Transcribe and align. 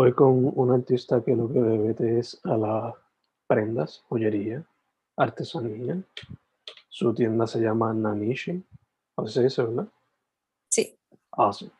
Hoy 0.00 0.12
con 0.12 0.52
un 0.54 0.70
artista 0.70 1.24
que 1.24 1.34
lo 1.34 1.52
que 1.52 1.60
debe 1.60 2.20
es 2.20 2.40
a 2.44 2.56
las 2.56 2.94
prendas, 3.48 4.04
joyería, 4.08 4.64
artesanía. 5.16 6.00
Su 6.88 7.12
tienda 7.12 7.48
se 7.48 7.58
llama 7.58 7.92
Nanishi. 7.92 8.62
Así 9.16 9.32
se 9.32 9.42
dice, 9.42 9.64
¿verdad? 9.64 9.88
Sí. 10.70 10.96
Awesome. 11.32 11.72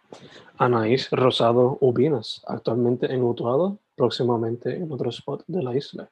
Anaís 0.56 1.08
Rosado 1.12 1.78
Ubinas, 1.80 2.42
actualmente 2.48 3.06
en 3.06 3.22
Utuado, 3.22 3.78
próximamente 3.94 4.74
en 4.74 4.90
otro 4.90 5.10
spot 5.10 5.44
de 5.46 5.62
la 5.62 5.76
isla. 5.76 6.10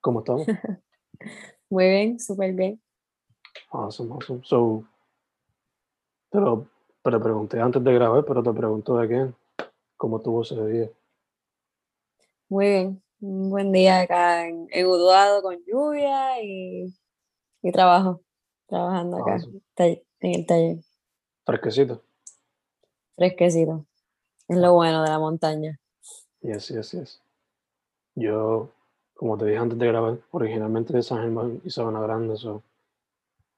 ¿Cómo 0.00 0.18
estamos? 0.18 0.48
Muy 1.70 1.84
bien, 1.84 2.18
súper 2.18 2.54
bien. 2.54 2.82
Awesome, 3.70 4.12
awesome. 4.14 4.40
So, 4.42 4.82
te 6.28 6.40
lo, 6.40 6.66
te 7.04 7.10
lo 7.12 7.22
pregunté 7.22 7.60
antes 7.60 7.84
de 7.84 7.94
grabar, 7.94 8.24
pero 8.24 8.42
te 8.42 8.52
pregunto 8.52 8.96
de 8.96 9.08
qué. 9.08 9.32
¿Cómo 9.96 10.20
tuvo 10.20 10.42
ese 10.42 10.66
día? 10.66 10.90
Muy 12.48 12.66
bien. 12.66 13.02
Un 13.20 13.50
buen 13.50 13.72
día 13.72 14.00
acá 14.00 14.46
en, 14.46 14.68
en 14.70 14.86
Utuado 14.86 15.42
con 15.42 15.56
lluvia 15.66 16.42
y, 16.42 16.94
y 17.62 17.72
trabajo. 17.72 18.22
Trabajando 18.68 19.16
acá 19.18 19.38
en 20.20 20.34
el 20.34 20.46
taller. 20.46 20.78
Fresquecito. 21.44 22.02
Fresquecito. 23.16 23.86
Es 24.48 24.56
lo 24.56 24.74
bueno 24.74 25.02
de 25.02 25.08
la 25.08 25.18
montaña. 25.18 25.80
Yes, 26.40 26.68
yes, 26.68 26.92
yes. 26.92 27.22
Yo, 28.14 28.70
como 29.14 29.36
te 29.36 29.46
dije 29.46 29.58
antes 29.58 29.78
de 29.78 29.86
grabar, 29.86 30.18
originalmente 30.30 30.92
de 30.92 31.02
San 31.02 31.18
Germán 31.18 31.60
y 31.64 31.70
Sabana 31.70 32.00
Grande, 32.00 32.36
so, 32.36 32.62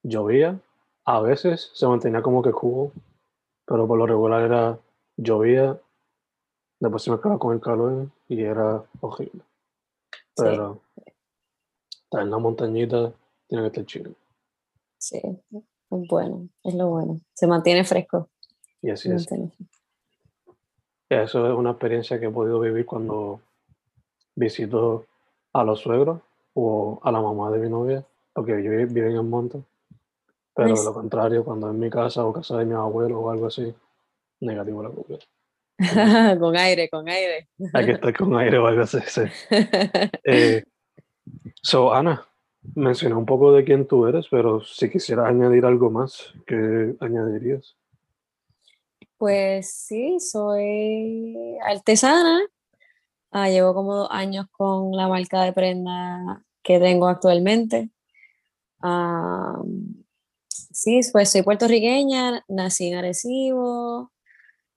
llovía, 0.02 0.58
a 1.04 1.20
veces 1.20 1.70
se 1.74 1.86
mantenía 1.86 2.22
como 2.22 2.42
que 2.42 2.52
cool, 2.52 2.90
pero 3.66 3.86
por 3.86 3.98
lo 3.98 4.06
regular 4.06 4.42
era 4.42 4.78
llovía, 5.16 5.78
después 6.80 7.02
se 7.02 7.10
mezclaba 7.10 7.38
con 7.38 7.54
el 7.54 7.60
calor 7.60 8.08
y 8.28 8.42
era 8.42 8.84
horrible. 9.00 9.42
Sí. 10.10 10.44
Pero 10.44 10.80
estar 12.04 12.22
en 12.22 12.30
la 12.30 12.38
montañita 12.38 13.12
tiene 13.46 13.64
que 13.64 13.66
estar 13.68 13.86
chido. 13.86 14.12
Sí, 14.98 15.20
es 15.20 16.08
bueno, 16.08 16.48
es 16.64 16.74
lo 16.74 16.88
bueno. 16.88 17.20
Se 17.34 17.46
mantiene 17.46 17.84
fresco. 17.84 18.28
Y 18.82 18.90
así 18.90 19.10
es. 19.10 19.26
fresco. 19.26 19.52
Eso 21.08 21.46
es 21.46 21.54
una 21.54 21.70
experiencia 21.70 22.20
que 22.20 22.26
he 22.26 22.30
podido 22.30 22.60
vivir 22.60 22.84
cuando 22.84 23.40
visito 24.34 25.06
a 25.52 25.64
los 25.64 25.80
suegros 25.80 26.20
o 26.54 27.00
a 27.02 27.10
la 27.10 27.20
mamá 27.20 27.50
de 27.50 27.58
mi 27.58 27.68
novia, 27.68 28.04
porque 28.32 28.58
ellos 28.58 28.92
viven 28.92 29.16
en 29.16 29.30
monte. 29.30 29.62
Pero 30.54 30.74
lo 30.82 30.92
contrario, 30.92 31.44
cuando 31.44 31.70
en 31.70 31.78
mi 31.78 31.88
casa 31.88 32.24
o 32.24 32.32
casa 32.32 32.58
de 32.58 32.64
mi 32.64 32.74
abuelo 32.74 33.20
o 33.20 33.30
algo 33.30 33.46
así, 33.46 33.72
negativo 34.40 34.82
la 34.82 34.90
copia. 34.90 35.18
con 36.40 36.56
aire, 36.56 36.88
con 36.88 37.08
aire. 37.08 37.48
Hay 37.72 37.86
que 37.86 37.92
estar 37.92 38.16
con 38.16 38.36
aire 38.36 38.58
o 38.58 38.66
algo 38.66 38.82
así. 38.82 38.98
sí. 39.06 39.22
Eh, 40.24 40.64
so, 41.62 41.92
Ana, 41.92 42.26
mencioné 42.74 43.14
un 43.14 43.26
poco 43.26 43.52
de 43.52 43.64
quién 43.64 43.86
tú 43.86 44.06
eres, 44.06 44.26
pero 44.30 44.60
si 44.60 44.90
quisieras 44.90 45.28
añadir 45.28 45.64
algo 45.64 45.90
más, 45.90 46.32
¿qué 46.46 46.94
añadirías? 47.00 47.76
Pues 49.16 49.70
sí, 49.72 50.18
soy 50.20 51.36
artesana. 51.64 52.40
Ah, 53.30 53.48
llevo 53.48 53.74
como 53.74 53.94
dos 53.94 54.08
años 54.10 54.46
con 54.50 54.92
la 54.92 55.08
marca 55.08 55.42
de 55.42 55.52
prenda 55.52 56.42
que 56.62 56.78
tengo 56.78 57.08
actualmente. 57.08 57.90
Ah, 58.80 59.60
sí, 60.48 61.00
pues 61.12 61.30
soy 61.30 61.42
puertorriqueña, 61.42 62.44
nací 62.48 62.88
en 62.88 62.98
Arecibo, 62.98 64.12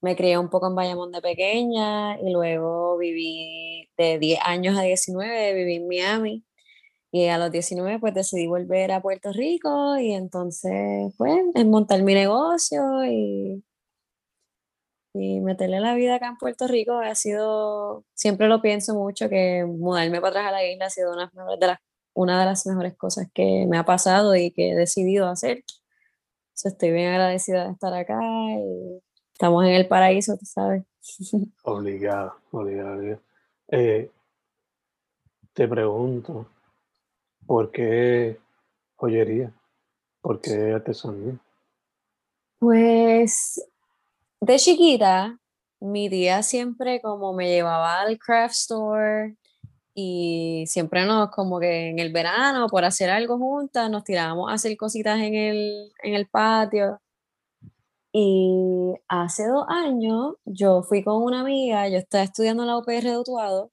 me 0.02 0.16
crié 0.16 0.38
un 0.38 0.50
poco 0.50 0.68
en 0.68 0.76
Bayamón 0.76 1.12
de 1.12 1.22
pequeña 1.22 2.20
y 2.20 2.32
luego 2.32 2.98
viví 2.98 3.90
de 3.98 4.20
10 4.20 4.40
años 4.44 4.78
a 4.78 4.82
19, 4.84 5.54
viví 5.54 5.76
en 5.76 5.88
Miami. 5.88 6.46
Y 7.12 7.28
a 7.28 7.38
los 7.38 7.52
19 7.52 8.00
pues 8.00 8.14
decidí 8.14 8.48
volver 8.48 8.92
a 8.92 9.02
Puerto 9.02 9.34
Rico 9.34 9.98
y 9.98 10.14
entonces 10.14 11.14
pues 11.18 11.42
es 11.56 11.66
montar 11.66 12.04
mi 12.04 12.14
negocio 12.14 12.82
y 13.06 13.64
y 15.14 15.42
meterle 15.42 15.80
la 15.80 15.94
vida 15.96 16.16
acá 16.16 16.28
en 16.28 16.38
Puerto 16.38 16.68
Rico 16.68 17.00
ha 17.00 17.16
sido, 17.16 18.06
siempre 18.14 18.48
lo 18.48 18.62
pienso 18.62 18.96
mucho, 18.96 19.30
que 19.30 19.66
mudarme 19.66 20.22
para 20.22 20.30
atrás 20.30 20.48
a 20.48 20.52
la 20.52 20.66
isla 20.66 20.86
ha 20.86 20.90
sido 20.90 21.12
una 21.12 21.32
de, 21.60 21.68
las, 21.68 21.80
una 22.14 22.40
de 22.40 22.46
las 22.46 22.66
mejores 22.66 22.96
cosas 22.96 23.28
que 23.34 23.66
me 23.68 23.78
ha 23.78 23.84
pasado 23.86 24.36
y 24.36 24.52
que 24.52 24.72
he 24.72 24.76
decidido 24.76 25.28
hacer. 25.28 25.64
Estoy 26.64 26.92
bien 26.92 27.10
agradecida 27.10 27.66
de 27.66 27.72
estar 27.72 27.94
acá 27.94 28.20
y 28.22 29.02
estamos 29.42 29.66
en 29.66 29.72
el 29.72 29.88
paraíso, 29.88 30.38
tú 30.38 30.46
sabes. 30.46 30.84
Obligado, 31.64 32.36
obligado. 32.52 32.98
obligado. 33.00 33.22
Eh, 33.70 34.12
te 35.54 35.68
pregunto, 35.68 36.46
¿por 37.48 37.72
qué 37.72 38.40
joyería? 38.96 39.52
¿Por 40.22 40.40
qué 40.42 40.74
artesanía? 40.74 41.40
Pues 42.60 43.68
de 44.40 44.58
chiquita, 44.58 45.40
mi 45.80 46.08
tía 46.08 46.44
siempre 46.44 47.02
como 47.02 47.34
me 47.34 47.50
llevaba 47.50 48.02
al 48.02 48.20
craft 48.20 48.54
store 48.54 49.38
y 49.96 50.66
siempre 50.68 51.04
nos 51.06 51.32
como 51.32 51.60
que 51.60 51.90
en 51.90 51.98
el 51.98 52.14
verano 52.14 52.68
por 52.68 52.86
hacer 52.86 53.10
algo 53.10 53.40
juntas 53.40 53.90
nos 53.90 54.04
tirábamos 54.04 54.52
a 54.52 54.54
hacer 54.54 54.78
cositas 54.78 55.20
en 55.20 55.34
el, 55.34 55.92
en 56.04 56.14
el 56.14 56.28
patio. 56.28 57.02
Y 58.14 58.94
hace 59.08 59.48
dos 59.48 59.66
años 59.70 60.36
yo 60.46 60.84
fui 60.84 61.04
con 61.04 61.24
una 61.24 61.42
amiga, 61.42 61.88
yo 61.88 61.98
estaba 61.98 62.24
estudiando 62.24 62.64
en 62.64 62.68
la 62.68 62.78
UPR 62.78 63.04
de 63.04 63.18
Utuado 63.18 63.72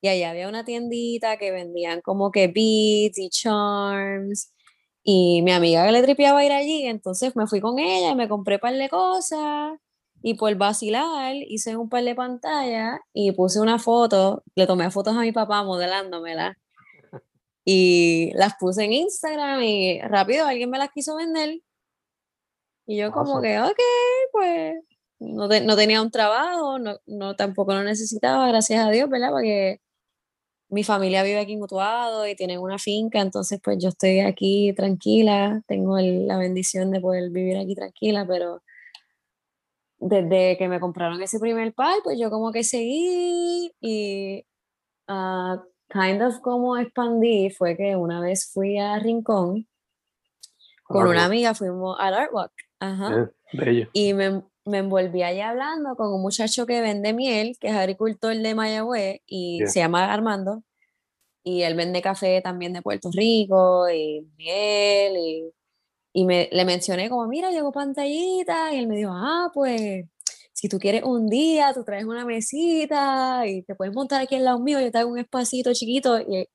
y 0.00 0.08
allá 0.08 0.30
había 0.30 0.48
una 0.48 0.64
tiendita 0.64 1.36
que 1.38 1.52
vendían 1.52 2.00
como 2.02 2.30
que 2.30 2.48
beads 2.48 3.18
y 3.18 3.30
charms 3.30 4.52
y 5.02 5.42
mi 5.42 5.52
amiga 5.52 5.86
que 5.86 5.92
le 5.92 6.02
tripeaba 6.02 6.44
ir 6.44 6.52
allí, 6.52 6.86
entonces 6.86 7.36
me 7.36 7.46
fui 7.46 7.60
con 7.60 7.78
ella 7.78 8.12
y 8.12 8.16
me 8.16 8.28
compré 8.28 8.56
un 8.56 8.60
par 8.60 8.74
de 8.74 8.88
cosas 8.88 9.74
y 10.22 10.34
por 10.34 10.54
vacilar 10.56 11.36
hice 11.36 11.76
un 11.76 11.88
par 11.88 12.04
de 12.04 12.14
pantallas 12.14 12.98
y 13.12 13.32
puse 13.32 13.60
una 13.60 13.78
foto, 13.78 14.42
le 14.56 14.66
tomé 14.66 14.90
fotos 14.90 15.16
a 15.16 15.20
mi 15.20 15.32
papá 15.32 15.62
modelándomela 15.64 16.56
y 17.64 18.32
las 18.34 18.54
puse 18.58 18.84
en 18.84 18.92
Instagram 18.94 19.62
y 19.62 20.00
rápido 20.02 20.46
alguien 20.46 20.70
me 20.70 20.78
las 20.78 20.90
quiso 20.90 21.16
vender 21.16 21.60
y 22.86 22.96
yo 22.98 23.10
como 23.12 23.40
que, 23.42 23.60
ok, 23.60 23.78
pues 24.32 24.74
no, 25.18 25.48
te- 25.48 25.60
no 25.62 25.76
tenía 25.76 26.02
un 26.02 26.10
trabajo, 26.10 26.78
no, 26.78 26.98
no 27.06 27.36
tampoco 27.36 27.72
lo 27.74 27.82
necesitaba, 27.82 28.48
gracias 28.48 28.84
a 28.86 28.90
Dios, 28.90 29.08
¿verdad? 29.10 29.30
Porque 29.30 29.80
mi 30.68 30.82
familia 30.84 31.22
vive 31.22 31.38
aquí 31.38 31.52
en 31.54 31.62
Utuado 31.62 32.26
y 32.26 32.34
tienen 32.34 32.60
una 32.60 32.78
finca, 32.78 33.20
entonces 33.20 33.60
pues 33.62 33.78
yo 33.82 33.88
estoy 33.90 34.20
aquí 34.20 34.72
tranquila, 34.74 35.62
tengo 35.66 35.98
la 35.98 36.38
bendición 36.38 36.90
de 36.90 37.00
poder 37.00 37.30
vivir 37.30 37.56
aquí 37.56 37.74
tranquila, 37.74 38.26
pero 38.28 38.62
desde 39.98 40.56
que 40.58 40.68
me 40.68 40.80
compraron 40.80 41.22
ese 41.22 41.38
primer 41.40 41.72
pal, 41.72 41.98
pues 42.04 42.18
yo 42.18 42.30
como 42.30 42.52
que 42.52 42.64
seguí 42.64 43.72
y 43.80 44.44
uh, 45.08 45.56
kind 45.88 46.22
of 46.22 46.40
como 46.40 46.76
expandí 46.76 47.50
fue 47.50 47.76
que 47.76 47.96
una 47.96 48.20
vez 48.20 48.50
fui 48.52 48.78
a 48.78 48.98
Rincón 48.98 49.66
con 50.82 50.98
una 51.10 51.24
amiga, 51.24 51.54
fuimos 51.54 51.96
al 51.98 52.14
Art 52.14 52.32
Walk, 52.32 52.52
ajá, 52.92 53.30
bello. 53.52 53.88
y 53.92 54.14
me, 54.14 54.42
me 54.66 54.78
envolví 54.78 55.22
allá 55.22 55.50
hablando 55.50 55.94
con 55.96 56.12
un 56.12 56.20
muchacho 56.20 56.66
que 56.66 56.80
vende 56.80 57.12
miel, 57.12 57.56
que 57.60 57.68
es 57.68 57.74
agricultor 57.74 58.36
de 58.36 58.54
Mayagüez 58.54 59.20
y 59.26 59.60
se 59.66 59.78
llama 59.78 60.12
Armando. 60.12 60.62
Y 61.44 61.62
él 61.62 61.76
vende 61.76 62.02
café 62.02 62.40
también 62.42 62.72
de 62.72 62.82
Puerto 62.82 63.08
Rico 63.12 63.88
y 63.88 64.26
miel. 64.36 65.16
Y, 65.16 65.52
y 66.12 66.24
me, 66.24 66.48
le 66.50 66.64
mencioné 66.64 67.08
como, 67.08 67.26
mira, 67.28 67.52
llegó 67.52 67.70
pantallita. 67.70 68.74
Y 68.74 68.78
él 68.78 68.88
me 68.88 68.96
dijo, 68.96 69.12
ah, 69.14 69.52
pues 69.54 70.04
si 70.52 70.68
tú 70.68 70.78
quieres 70.80 71.04
un 71.04 71.28
día, 71.28 71.72
tú 71.72 71.84
traes 71.84 72.04
una 72.04 72.24
mesita 72.24 73.46
y 73.46 73.62
te 73.62 73.76
puedes 73.76 73.94
montar 73.94 74.22
aquí 74.22 74.34
al 74.34 74.44
lado 74.44 74.58
mío, 74.58 74.80
yo 74.80 74.90
te 74.90 74.98
hago 74.98 75.10
un 75.12 75.18
espacito 75.18 75.72
chiquito. 75.72 76.18
Y, 76.20 76.48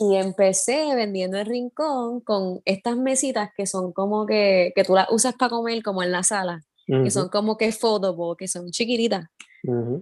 y 0.00 0.16
empecé 0.16 0.94
vendiendo 0.94 1.38
el 1.38 1.46
rincón 1.46 2.20
con 2.20 2.60
estas 2.64 2.96
mesitas 2.96 3.50
que 3.56 3.66
son 3.66 3.92
como 3.92 4.26
que, 4.26 4.72
que 4.74 4.84
tú 4.84 4.94
las 4.94 5.10
usas 5.10 5.34
para 5.34 5.50
comer 5.50 5.82
como 5.82 6.02
en 6.02 6.12
la 6.12 6.22
sala 6.22 6.62
que 6.88 7.10
son 7.10 7.28
como 7.28 7.56
que 7.56 7.70
foldable, 7.72 8.36
que 8.38 8.48
son 8.48 8.70
chiquititas. 8.70 9.26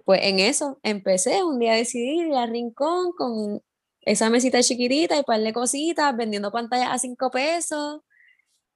Pues 0.04 0.20
en 0.22 0.38
eso 0.38 0.78
empecé, 0.82 1.42
un 1.42 1.58
día 1.58 1.74
decidí 1.74 2.20
ir 2.20 2.34
al 2.34 2.50
rincón 2.50 3.12
con 3.12 3.60
esa 4.02 4.30
mesita 4.30 4.62
chiquitita 4.62 5.18
y 5.18 5.24
par 5.24 5.40
de 5.40 5.52
cositas, 5.52 6.16
vendiendo 6.16 6.52
pantallas 6.52 6.90
a 6.92 6.98
cinco 6.98 7.30
pesos. 7.30 8.02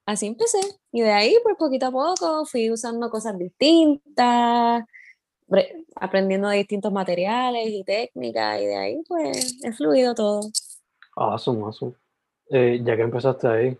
Así 0.07 0.27
empecé. 0.27 0.59
Y 0.91 1.03
de 1.03 1.13
ahí, 1.13 1.37
pues 1.45 1.55
poquito 1.57 1.87
a 1.87 1.91
poco, 1.93 2.45
fui 2.47 2.71
usando 2.71 3.11
cosas 3.11 3.39
distintas, 3.39 4.85
aprendiendo 5.95 6.49
de 6.49 6.59
distintos 6.59 6.93
materiales 6.93 7.69
y 7.69 7.85
técnicas, 7.85 8.61
y 8.61 8.67
de 8.67 8.77
ahí, 8.77 9.03
pues, 9.07 9.57
he 9.63 9.73
fluido 9.73 10.15
todo. 10.15 10.41
Awesome, 11.17 11.63
awesome. 11.65 11.95
Eh, 12.51 12.81
ya 12.83 12.97
que 12.97 13.03
empezaste 13.03 13.47
ahí, 13.47 13.79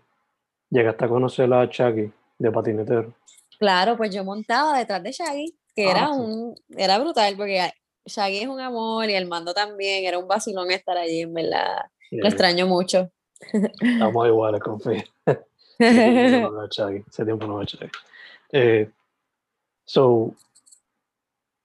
llegaste 0.69 1.05
a 1.05 1.09
conocer 1.09 1.51
a 1.53 1.69
Chucky 1.69 2.11
de 2.37 2.51
patinetero. 2.51 3.13
Claro, 3.59 3.95
pues 3.95 4.13
yo 4.13 4.23
montaba 4.23 4.79
detrás 4.79 5.03
de 5.03 5.11
Shaggy, 5.11 5.55
que 5.75 5.89
era 5.89 6.05
ah, 6.05 6.11
un, 6.11 6.55
era 6.75 6.97
brutal, 6.97 7.35
porque 7.37 7.71
Shaggy 8.05 8.39
es 8.39 8.47
un 8.47 8.59
amor 8.59 9.09
y 9.09 9.13
el 9.13 9.27
mando 9.27 9.53
también, 9.53 10.05
era 10.05 10.17
un 10.17 10.27
vacilón 10.27 10.71
estar 10.71 10.97
allí, 10.97 11.21
en 11.21 11.33
verdad. 11.33 11.85
Lo 12.09 12.27
extraño 12.27 12.65
mucho. 12.65 13.11
Estamos 13.81 14.27
iguales, 14.27 14.61
confío. 14.61 15.03
Ese 15.77 17.25
tiempo 17.25 17.45
no 17.47 17.63
Shaggy. 17.63 17.91
Eh, 18.51 18.89
so, 19.85 20.33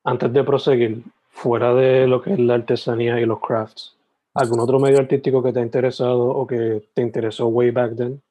antes 0.05 0.33
de 0.33 0.45
proseguir, 0.45 1.03
fuera 1.31 1.75
de 1.75 2.07
lo 2.07 2.23
que 2.23 2.35
es 2.35 2.39
la 2.39 2.55
artesanía 2.55 3.19
y 3.21 3.27
los 3.27 3.41
crafts, 3.41 3.96
¿algún 4.37 4.61
otro 4.61 4.79
medio 4.79 4.99
artístico 4.99 5.43
que 5.43 5.53
te 5.53 5.61
ha 5.61 5.63
interesado 5.63 6.29
o 6.29 6.47
que 6.47 6.89
te 6.95 7.03
interesó 7.03 7.49
way 7.49 7.71
back 7.71 7.97
then? 7.97 8.23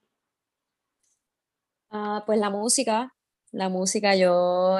Ah, 1.89 2.23
pues 2.25 2.39
la 2.39 2.49
música, 2.49 3.13
la 3.51 3.69
música, 3.69 4.15
yo, 4.15 4.79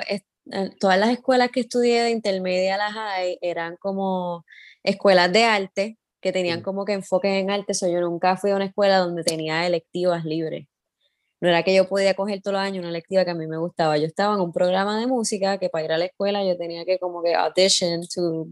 todas 0.80 1.00
las 1.00 1.10
escuelas 1.10 1.50
que 1.52 1.62
estudié 1.62 2.04
de 2.04 2.12
intermedia 2.12 2.76
a 2.76 2.78
la 2.78 2.92
high 2.92 3.38
eran 3.42 3.78
como 3.78 4.46
escuelas 4.84 5.32
de 5.32 5.44
arte 5.46 5.98
que 6.22 6.32
tenían 6.32 6.62
como 6.62 6.86
que 6.86 6.94
enfoques 6.94 7.32
en 7.32 7.52
arte, 7.52 7.74
so 7.74 7.88
yo 7.88 8.02
nunca 8.02 8.36
fui 8.38 8.52
a 8.52 8.56
una 8.56 8.66
escuela 8.66 8.98
donde 8.98 9.24
tenía 9.24 9.66
electivas 9.66 10.26
libres. 10.26 10.68
No 11.42 11.50
era 11.50 11.64
que 11.64 11.76
yo 11.76 11.88
podía 11.88 12.16
coger 12.16 12.42
todos 12.42 12.54
los 12.54 12.62
años 12.62 12.80
una 12.80 12.90
electiva 12.90 13.26
que 13.26 13.32
a 13.32 13.36
mí 13.36 13.46
me 13.48 13.58
gustaba. 13.58 13.98
Yo 13.98 14.06
estaba 14.08 14.36
en 14.36 14.42
un 14.42 14.52
programa 14.52 15.00
de 15.00 15.08
música 15.08 15.60
que 15.60 15.70
para 15.70 15.86
ir 15.86 15.92
a 15.92 15.98
la 15.98 16.06
escuela 16.06 16.44
yo 16.44 16.58
tenía 16.58 16.86
que 16.86 16.98
como 16.98 17.22
que 17.22 17.36
audition 17.36 18.02
to 18.14 18.48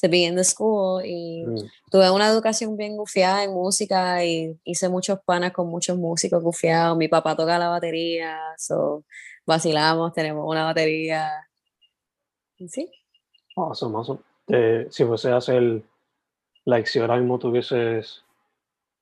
to 0.00 0.08
be 0.08 0.24
in 0.24 0.36
the 0.36 0.44
school 0.44 1.02
y 1.04 1.44
mm. 1.46 1.70
tuve 1.90 2.10
una 2.10 2.28
educación 2.28 2.76
bien 2.76 2.96
gufiada 2.96 3.44
en 3.44 3.52
música 3.52 4.24
y 4.24 4.58
hice 4.64 4.88
muchos 4.88 5.20
panas 5.24 5.52
con 5.52 5.68
muchos 5.68 5.96
músicos 5.96 6.42
gufiados. 6.42 6.96
Mi 6.96 7.08
papá 7.08 7.34
toca 7.34 7.58
la 7.58 7.68
batería, 7.68 8.38
so 8.58 9.04
vacilamos, 9.46 10.12
tenemos 10.12 10.44
una 10.46 10.64
batería. 10.64 11.48
Sí. 12.68 12.90
Awesome, 13.56 13.96
awesome. 13.96 14.20
Eh, 14.48 14.86
si 14.90 15.04
fuese 15.04 15.30
a 15.30 15.38
hacer, 15.38 15.82
like, 16.64 16.88
si 16.88 16.98
ahora 16.98 17.16
mismo 17.16 17.38
tuvieses 17.38 18.22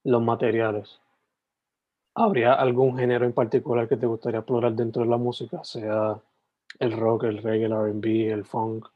los 0.05 0.23
materiales, 0.23 1.01
¿habría 2.15 2.55
algún 2.55 2.97
género 2.97 3.27
en 3.27 3.33
particular 3.33 3.89
que 3.89 3.97
te 3.97 4.07
gustaría 4.07 4.41
explorar 4.41 4.75
dentro 4.75 5.03
de 5.03 5.09
la 5.09 5.17
música? 5.17 5.63
Sea 5.65 6.21
el 6.79 6.93
rock, 6.93 7.25
el 7.25 7.43
reggae, 7.43 7.67
el 7.67 7.73
RB, 7.73 8.33
el 8.33 8.45
funk. 8.45 8.87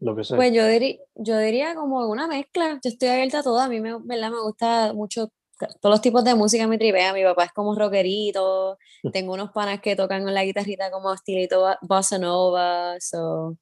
Pues 0.00 0.52
yo, 0.52 0.62
yo 1.16 1.38
diría 1.38 1.74
como 1.74 2.08
una 2.08 2.26
mezcla. 2.26 2.80
Yo 2.82 2.90
estoy 2.90 3.08
abierta 3.08 3.40
a 3.40 3.42
todo. 3.42 3.60
A 3.60 3.68
mí 3.68 3.80
me, 3.80 3.98
me 3.98 4.30
gusta 4.42 4.92
mucho 4.94 5.30
todos 5.80 5.92
los 5.92 6.00
tipos 6.00 6.24
de 6.24 6.34
música 6.34 6.66
me 6.66 6.78
tripea. 6.78 7.12
Mi 7.12 7.22
papá 7.22 7.44
es 7.44 7.52
como 7.52 7.74
rockerito. 7.74 8.78
Tengo 9.12 9.34
unos 9.34 9.50
panas 9.52 9.80
que 9.80 9.96
tocan 9.96 10.32
la 10.32 10.44
guitarrita 10.44 10.90
como 10.90 11.12
estilito 11.12 11.66
bossa 11.82 12.18
nova. 12.18 12.96
So, 13.00 13.56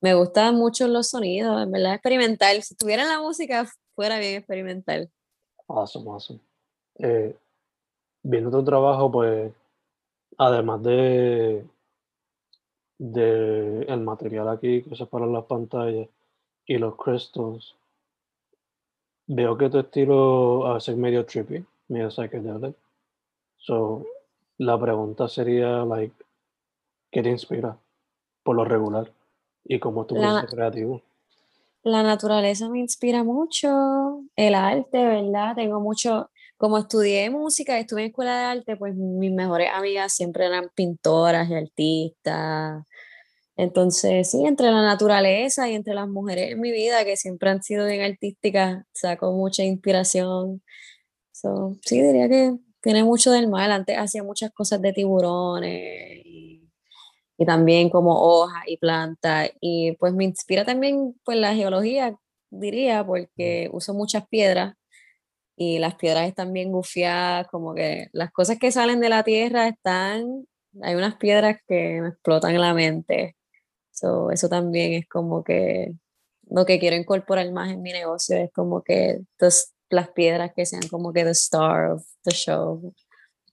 me 0.00 0.14
gustan 0.14 0.56
mucho 0.56 0.88
los 0.88 1.08
sonidos, 1.08 1.62
en 1.62 1.70
verdad, 1.70 1.94
experimental. 1.94 2.62
Si 2.62 2.74
estuviera 2.74 3.02
en 3.02 3.08
la 3.08 3.20
música, 3.20 3.66
fuera 3.94 4.18
bien 4.18 4.36
experimental. 4.36 5.10
Awesome, 5.68 6.10
awesome. 6.10 6.40
Eh, 6.98 7.36
viendo 8.22 8.50
tu 8.50 8.64
trabajo, 8.64 9.10
pues, 9.10 9.52
además 10.38 10.82
de 10.82 11.64
de 12.98 13.82
el 13.82 14.00
material 14.00 14.48
aquí 14.48 14.82
que 14.82 14.96
se 14.96 15.06
para 15.06 15.26
las 15.26 15.44
pantallas 15.44 16.08
y 16.66 16.78
los 16.78 16.96
crystals, 16.96 17.76
veo 19.26 19.56
que 19.56 19.70
tu 19.70 19.78
estilo 19.78 20.66
a 20.66 20.74
veces 20.74 20.96
medio 20.96 21.24
trippy, 21.26 21.64
medio 21.88 22.10
psychedelic. 22.10 22.76
So, 23.58 24.04
la 24.58 24.78
pregunta 24.80 25.28
sería, 25.28 25.84
like, 25.84 26.14
¿qué 27.10 27.22
te 27.22 27.30
inspira 27.30 27.76
por 28.42 28.56
lo 28.56 28.64
regular? 28.64 29.12
¿Y 29.64 29.78
cómo 29.78 30.02
es 30.02 30.06
tu 30.08 30.14
proceso 30.14 30.46
creativo? 30.46 31.02
La 31.82 32.02
naturaleza 32.02 32.68
me 32.68 32.80
inspira 32.80 33.22
mucho, 33.22 34.22
el 34.34 34.54
arte, 34.54 35.04
¿verdad? 35.04 35.54
Tengo 35.54 35.80
mucho, 35.80 36.30
como 36.56 36.78
estudié 36.78 37.30
música 37.30 37.76
y 37.76 37.82
estuve 37.82 38.02
en 38.02 38.08
escuela 38.08 38.38
de 38.38 38.44
arte, 38.44 38.76
pues 38.76 38.94
mis 38.94 39.32
mejores 39.32 39.70
amigas 39.72 40.12
siempre 40.12 40.46
eran 40.46 40.68
pintoras 40.74 41.48
y 41.48 41.54
artistas. 41.54 42.84
Entonces, 43.56 44.30
sí, 44.30 44.44
entre 44.46 44.70
la 44.70 44.82
naturaleza 44.82 45.68
y 45.68 45.74
entre 45.74 45.94
las 45.94 46.08
mujeres 46.08 46.52
en 46.52 46.60
mi 46.60 46.70
vida, 46.72 47.04
que 47.04 47.16
siempre 47.16 47.50
han 47.50 47.62
sido 47.62 47.86
bien 47.86 48.02
artísticas, 48.02 48.84
saco 48.92 49.32
mucha 49.32 49.64
inspiración. 49.64 50.62
sí, 51.32 52.02
diría 52.02 52.28
que 52.28 52.56
tiene 52.82 53.04
mucho 53.04 53.30
del 53.32 53.48
mal. 53.48 53.72
Antes 53.72 53.98
hacía 53.98 54.22
muchas 54.22 54.52
cosas 54.52 54.82
de 54.82 54.92
tiburones 54.92 56.22
y, 56.24 56.70
y 57.38 57.46
también 57.46 57.90
como 57.90 58.20
hojas 58.20 58.64
y 58.66 58.76
plantas. 58.78 59.50
Y 59.60 59.92
pues 59.98 60.12
me 60.14 60.24
inspira 60.24 60.64
también 60.64 61.14
pues 61.24 61.38
la 61.38 61.54
geología, 61.54 62.16
diría, 62.50 63.06
porque 63.06 63.70
uso 63.72 63.94
muchas 63.94 64.26
piedras 64.28 64.74
y 65.56 65.78
las 65.78 65.94
piedras 65.96 66.28
están 66.28 66.52
bien 66.52 66.70
gufiadas, 66.72 67.48
como 67.48 67.74
que 67.74 68.08
las 68.12 68.32
cosas 68.32 68.58
que 68.58 68.72
salen 68.72 69.00
de 69.00 69.08
la 69.08 69.24
tierra 69.24 69.68
están, 69.68 70.46
hay 70.82 70.94
unas 70.94 71.16
piedras 71.16 71.58
que 71.66 72.00
me 72.02 72.08
explotan 72.10 72.60
la 72.60 72.74
mente. 72.74 73.35
So, 73.96 74.30
eso 74.30 74.48
también 74.48 74.92
es 74.92 75.08
como 75.08 75.42
que 75.42 75.94
lo 76.48 76.66
que 76.66 76.78
quiero 76.78 76.96
incorporar 76.96 77.50
más 77.50 77.70
en 77.70 77.82
mi 77.82 77.92
negocio, 77.92 78.36
es 78.36 78.52
como 78.52 78.82
que 78.82 79.20
las 79.88 80.08
piedras 80.10 80.52
que 80.54 80.66
sean 80.66 80.86
como 80.88 81.12
que 81.12 81.24
the 81.24 81.30
star 81.30 81.92
of 81.92 82.04
the 82.22 82.30
show. 82.30 82.92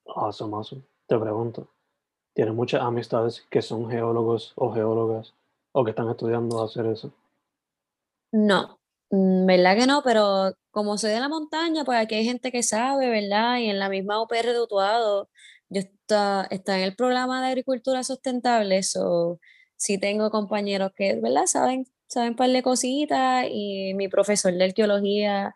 Awesome, 0.06 0.56
awesome. 0.56 0.84
Te 1.08 1.18
pregunto, 1.18 1.70
¿tienes 2.34 2.54
muchas 2.54 2.82
amistades 2.82 3.46
que 3.50 3.62
son 3.62 3.90
geólogos 3.90 4.54
o 4.56 4.74
geólogas 4.74 5.34
o 5.72 5.84
que 5.84 5.92
están 5.92 6.10
estudiando 6.10 6.62
hacer 6.62 6.86
eso? 6.88 7.14
No, 8.32 8.80
mm, 9.12 9.46
¿verdad 9.46 9.78
que 9.78 9.88
no? 9.88 10.02
Pero 10.04 10.54
como 10.72 10.98
soy 10.98 11.12
de 11.12 11.20
la 11.20 11.30
montaña, 11.30 11.86
pues 11.86 12.00
aquí 12.00 12.16
hay 12.16 12.26
gente 12.26 12.52
que 12.52 12.64
sabe, 12.64 13.10
¿verdad? 13.10 13.60
Y 13.60 13.70
en 13.70 13.80
la 13.80 13.90
misma 13.90 14.22
UPR 14.22 14.54
de 14.54 14.62
Utuado, 14.62 15.30
yo 15.70 15.80
está, 15.80 16.48
está 16.50 16.78
en 16.78 16.84
el 16.84 16.96
programa 16.96 17.42
de 17.42 17.48
agricultura 17.48 18.04
sustentable, 18.04 18.84
so 18.84 19.40
sí 19.84 19.98
tengo 19.98 20.32
compañeros 20.32 20.92
que, 20.96 21.16
¿verdad? 21.22 21.46
Saben, 21.46 21.86
saben 22.08 22.32
un 22.32 22.36
par 22.38 22.50
de 22.52 22.64
cositas 22.64 23.46
y 23.52 23.94
mi 23.96 24.08
profesor 24.08 24.54
de 24.54 24.64
arqueología, 24.66 25.54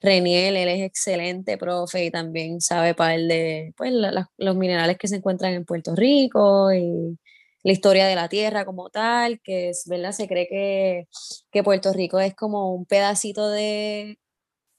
Reniel, 0.00 0.56
él 0.56 0.68
es 0.68 0.82
excelente 0.82 1.58
profe 1.58 2.04
y 2.06 2.10
también 2.12 2.60
sabe 2.60 2.94
par 2.94 3.18
de, 3.18 3.74
pues, 3.76 3.92
los 4.38 4.56
minerales 4.56 4.98
que 4.98 5.08
se 5.08 5.16
encuentran 5.16 5.54
en 5.54 5.64
Puerto 5.64 5.96
Rico 5.96 6.72
y 6.72 7.18
la 7.64 7.72
historia 7.72 8.06
de 8.06 8.14
la 8.16 8.28
tierra 8.28 8.64
como 8.64 8.90
tal, 8.90 9.40
que 9.42 9.72
¿verdad? 9.86 10.12
Se 10.12 10.28
cree 10.28 10.48
que, 10.48 11.08
que 11.50 11.64
Puerto 11.64 11.92
Rico 11.92 12.20
es 12.20 12.34
como 12.34 12.74
un 12.74 12.86
pedacito 12.86 13.50
de 13.50 14.18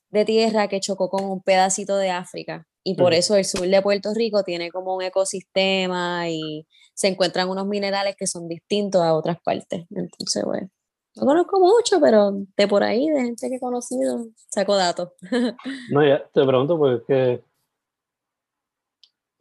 de 0.09 0.25
tierra 0.25 0.67
que 0.67 0.79
chocó 0.79 1.09
con 1.09 1.25
un 1.25 1.41
pedacito 1.41 1.97
de 1.97 2.11
África. 2.11 2.67
Y 2.89 2.95
por 2.95 3.13
eso 3.13 3.35
el 3.35 3.43
sur 3.43 3.67
de 3.67 3.81
Puerto 3.81 4.13
Rico 4.13 4.43
tiene 4.43 4.71
como 4.71 4.95
un 4.95 5.01
ecosistema 5.01 6.29
y 6.29 6.65
se 6.93 7.09
encuentran 7.09 7.49
unos 7.49 7.67
minerales 7.67 8.15
que 8.15 8.27
son 8.27 8.47
distintos 8.47 9.01
a 9.01 9.13
otras 9.13 9.41
partes. 9.43 9.85
Entonces, 9.89 10.45
bueno, 10.45 10.69
no 11.17 11.25
conozco 11.25 11.59
mucho, 11.59 11.99
pero 11.99 12.31
de 12.55 12.67
por 12.69 12.83
ahí, 12.83 13.09
de 13.09 13.23
gente 13.23 13.49
que 13.49 13.55
he 13.55 13.59
conocido, 13.59 14.27
saco 14.47 14.77
datos. 14.77 15.09
no, 15.91 16.07
ya 16.07 16.25
te 16.29 16.45
pregunto 16.45 16.77
porque 16.77 17.43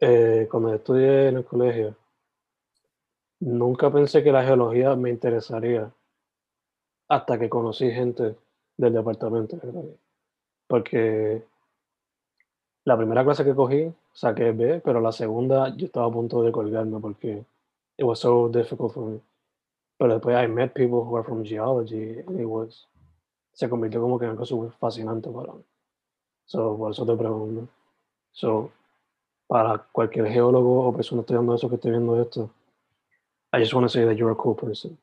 eh, 0.01 0.45
cuando 0.51 0.73
estudié 0.73 1.29
en 1.29 1.37
el 1.37 1.45
colegio, 1.45 1.95
nunca 3.39 3.89
pensé 3.89 4.23
que 4.23 4.31
la 4.33 4.43
geología 4.43 4.93
me 4.97 5.09
interesaría 5.09 5.89
hasta 7.07 7.39
que 7.39 7.47
conocí 7.47 7.89
gente 7.91 8.35
del 8.75 8.91
departamento. 8.91 9.57
Porque 10.67 11.45
la 12.87 12.95
primera 12.95 13.21
clase 13.25 13.43
que 13.43 13.53
cogí 13.53 13.91
saqué 14.13 14.53
B, 14.53 14.79
pero 14.79 15.01
la 15.01 15.11
segunda 15.11 15.75
yo 15.75 15.87
estaba 15.87 16.05
a 16.05 16.11
punto 16.11 16.41
de 16.41 16.53
colgarme 16.53 17.01
porque 17.01 17.43
it 17.97 18.05
was 18.05 18.19
so 18.19 18.47
difficult 18.47 18.93
for 18.93 19.09
me. 19.09 19.19
Pero 19.97 20.13
después 20.13 20.41
I 20.41 20.47
met 20.47 20.73
people 20.73 21.03
who 21.03 21.17
are 21.17 21.25
from 21.25 21.43
geology 21.43 22.19
and 22.25 22.39
it 22.39 22.45
was, 22.45 22.87
se 23.51 23.67
convirtió 23.67 23.99
como 23.99 24.17
que 24.17 24.23
en 24.23 24.31
algo 24.31 24.45
súper 24.45 24.71
fascinante 24.71 25.29
para 25.29 25.51
mí. 25.51 25.63
So, 26.45 26.77
por 26.77 26.91
eso 26.91 27.05
te 27.05 27.17
pregunto. 27.17 27.67
So, 28.31 28.71
para 29.47 29.79
cualquier 29.91 30.29
geólogo 30.29 30.87
o 30.87 30.93
persona 30.93 31.21
estudiando 31.23 31.55
eso 31.55 31.67
que 31.67 31.75
esté 31.75 31.89
viendo 31.89 32.21
esto, 32.21 32.49
I 33.51 33.59
just 33.59 33.73
want 33.73 33.83
to 33.83 33.89
say 33.89 34.05
that 34.05 34.15
you're 34.15 34.31
a 34.31 34.35
cool 34.35 34.55
person. 34.55 34.97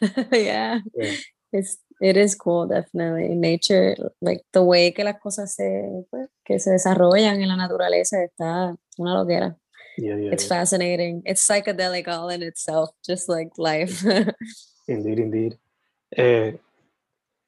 yeah. 0.30 0.78
yeah. 0.94 1.16
It's, 1.52 1.80
it 2.00 2.16
is 2.16 2.34
cool, 2.34 2.66
definitely. 2.66 3.34
Nature, 3.34 3.96
like 4.20 4.44
the 4.52 4.62
way 4.62 4.92
que 4.92 5.04
las 5.04 5.20
cosas 5.20 5.54
se, 5.54 6.06
pues, 6.10 6.28
que 6.44 6.58
se 6.58 6.70
desarrollan 6.70 7.40
en 7.40 7.48
la 7.48 7.56
naturaleza 7.56 8.22
está 8.22 8.76
una 8.98 9.14
loquera. 9.14 9.56
Yeah, 9.96 10.16
yeah, 10.16 10.32
it's 10.32 10.46
fascinating. 10.46 11.22
It's 11.26 11.46
psychedelic 11.46 12.08
all 12.08 12.30
in 12.30 12.42
itself, 12.42 12.90
just 13.06 13.28
like 13.28 13.52
life. 13.58 14.02
indeed, 14.86 15.18
indeed. 15.18 15.58
Eh, 16.10 16.58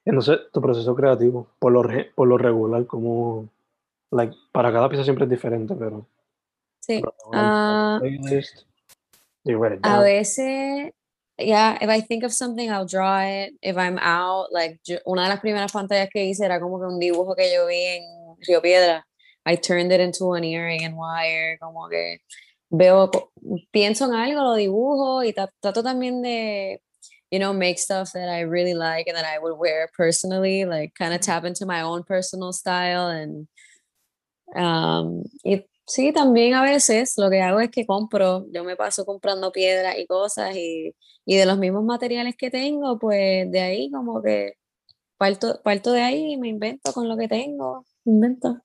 entonces, 0.05 0.39
tu 0.53 0.61
proceso 0.61 0.95
creativo, 0.95 1.49
por 1.59 1.73
lo, 1.73 1.83
re, 1.83 2.11
por 2.15 2.29
lo 2.29 2.37
regular, 2.37 2.87
como, 2.87 3.49
like, 4.11 4.35
para 4.53 4.73
cada 4.73 4.89
pieza 4.89 5.05
siempre 5.05 5.25
es 5.25 5.31
diferente, 5.31 5.75
pero. 5.75 6.07
Sí. 6.81 7.01
Uh, 7.29 8.01
playlist, 8.01 8.67
a 9.83 10.01
veces, 10.01 10.93
yeah, 11.47 11.79
if 11.81 11.89
I 11.89 12.01
think 12.01 12.25
of 12.25 12.33
something, 12.33 12.71
I'll 12.71 12.87
draw 12.87 13.21
it. 13.21 13.53
If 13.63 13.77
I'm 13.77 13.99
out, 13.99 14.53
like, 14.53 14.81
yo, 14.87 14.99
una 15.07 15.23
de 15.23 15.29
las 15.29 15.41
primeras 15.41 15.73
pantallas 15.73 16.09
que 16.11 16.23
hice 16.23 16.45
era 16.45 16.61
como 16.61 16.79
que 16.79 16.87
un 16.87 17.01
dibujo 17.01 17.37
que 17.37 17.53
yo 17.53 17.67
vi 17.67 17.85
en 17.85 18.37
Río 18.47 18.63
Piedra 18.63 19.05
I 19.45 19.57
turned 19.57 19.93
it 19.93 20.01
into 20.01 20.33
an 20.33 20.45
earring 20.45 20.85
and 20.85 20.97
wire, 20.97 21.59
como 21.61 21.89
que 21.89 22.19
veo, 22.71 23.11
pienso 23.73 24.07
en 24.07 24.15
algo, 24.15 24.43
lo 24.43 24.55
dibujo 24.55 25.25
y 25.25 25.33
trato 25.33 25.83
también 25.83 26.23
de, 26.23 26.81
you 27.31 27.39
know, 27.39 27.53
make 27.53 27.79
stuff 27.79 28.13
that 28.13 28.29
I 28.29 28.41
really 28.43 28.75
like 28.75 29.09
and 29.09 29.17
that 29.17 29.25
I 29.25 29.39
would 29.39 29.59
wear 29.59 29.89
personally, 29.97 30.65
like 30.65 30.95
kind 30.95 31.13
of 31.13 31.21
tap 31.21 31.45
into 31.45 31.67
my 31.67 31.83
own 31.83 32.05
personal 32.05 32.53
style 32.53 33.09
and 33.09 33.49
um, 34.55 35.25
y 35.45 35.65
sí, 35.87 36.13
también 36.13 36.55
a 36.55 36.63
veces 36.63 37.15
lo 37.17 37.31
que 37.31 37.41
hago 37.41 37.61
es 37.61 37.71
que 37.71 37.87
compro, 37.87 38.47
yo 38.53 38.65
me 38.65 38.77
paso 38.77 39.05
comprando 39.05 39.53
piedras 39.53 39.97
y 39.99 40.07
cosas 40.07 40.57
y, 40.57 40.95
y 41.25 41.37
de 41.37 41.47
los 41.47 41.59
mismos 41.59 41.85
materiales 41.85 42.37
que 42.37 42.51
tengo, 42.51 42.99
pues 42.99 43.51
de 43.51 43.61
ahí 43.61 43.91
como 43.91 44.23
que 44.23 44.55
parto, 45.17 45.61
parto 45.63 45.93
de 45.93 46.03
ahí 46.03 46.33
y 46.33 46.37
me 46.37 46.49
invento 46.49 46.93
con 46.93 47.09
lo 47.09 47.17
que 47.17 47.29
tengo, 47.29 47.85
invento. 48.05 48.61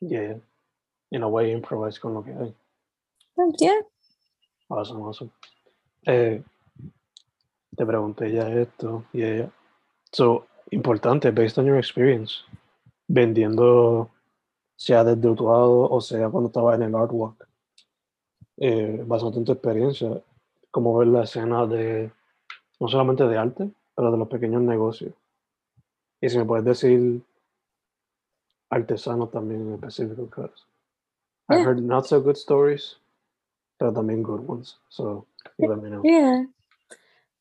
Yeah. 0.00 0.38
In 1.10 1.22
a 1.22 1.28
way, 1.28 1.52
improvise 1.52 1.98
con 1.98 2.14
lo 2.14 2.24
que 2.24 2.32
hay. 2.32 2.54
Yeah. 3.58 3.80
Awesome, 4.68 5.02
awesome. 5.02 5.30
Eh, 6.06 6.42
te 7.76 7.86
pregunté 7.86 8.32
ya 8.32 8.48
esto 8.48 9.04
y 9.12 9.22
ella. 9.22 9.50
So, 10.12 10.46
importante, 10.70 11.30
based 11.30 11.58
on 11.58 11.66
your 11.66 11.78
experience, 11.78 12.44
vendiendo, 13.08 14.10
sea 14.76 15.04
desde 15.04 15.28
Utuado 15.28 15.88
o 15.88 16.00
sea 16.00 16.28
cuando 16.28 16.48
estaba 16.48 16.74
en 16.74 16.82
el 16.82 16.94
artwork, 16.94 17.48
eh, 18.56 19.02
basado 19.06 19.38
en 19.38 19.44
tu 19.44 19.52
experiencia, 19.52 20.22
como 20.70 20.96
ver 20.96 21.08
la 21.08 21.24
escena 21.24 21.66
de, 21.66 22.10
no 22.80 22.88
solamente 22.88 23.26
de 23.26 23.38
arte, 23.38 23.70
pero 23.94 24.10
de 24.10 24.18
los 24.18 24.28
pequeños 24.28 24.62
negocios. 24.62 25.12
Y 26.20 26.28
si 26.28 26.38
me 26.38 26.44
puedes 26.44 26.64
decir 26.64 27.22
artesanos 28.70 29.30
también 29.30 29.60
en 29.62 29.74
específico, 29.74 30.22
because. 30.24 30.64
I've 31.48 31.64
heard 31.64 31.82
not 31.82 32.06
so 32.06 32.20
good 32.20 32.36
stories, 32.36 32.96
pero 33.78 33.92
también 33.92 34.22
good 34.22 34.46
ones. 34.48 34.78
So 34.88 35.26
let 35.58 35.76
me 35.82 35.90
know. 35.90 36.02
Yeah. 36.02 36.44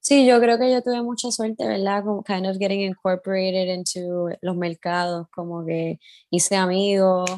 Sí, 0.06 0.26
yo 0.28 0.40
creo 0.42 0.60
que 0.60 0.70
yo 0.70 0.82
tuve 0.82 1.02
mucha 1.02 1.32
suerte, 1.32 1.66
¿verdad? 1.66 2.04
Como 2.04 2.24
kind 2.24 2.46
of 2.46 2.58
getting 2.58 2.82
incorporated 2.82 3.74
into 3.74 4.28
los 4.42 4.56
mercados, 4.58 5.28
como 5.34 5.66
que 5.66 5.98
hice 6.30 6.58
amigos, 6.58 7.30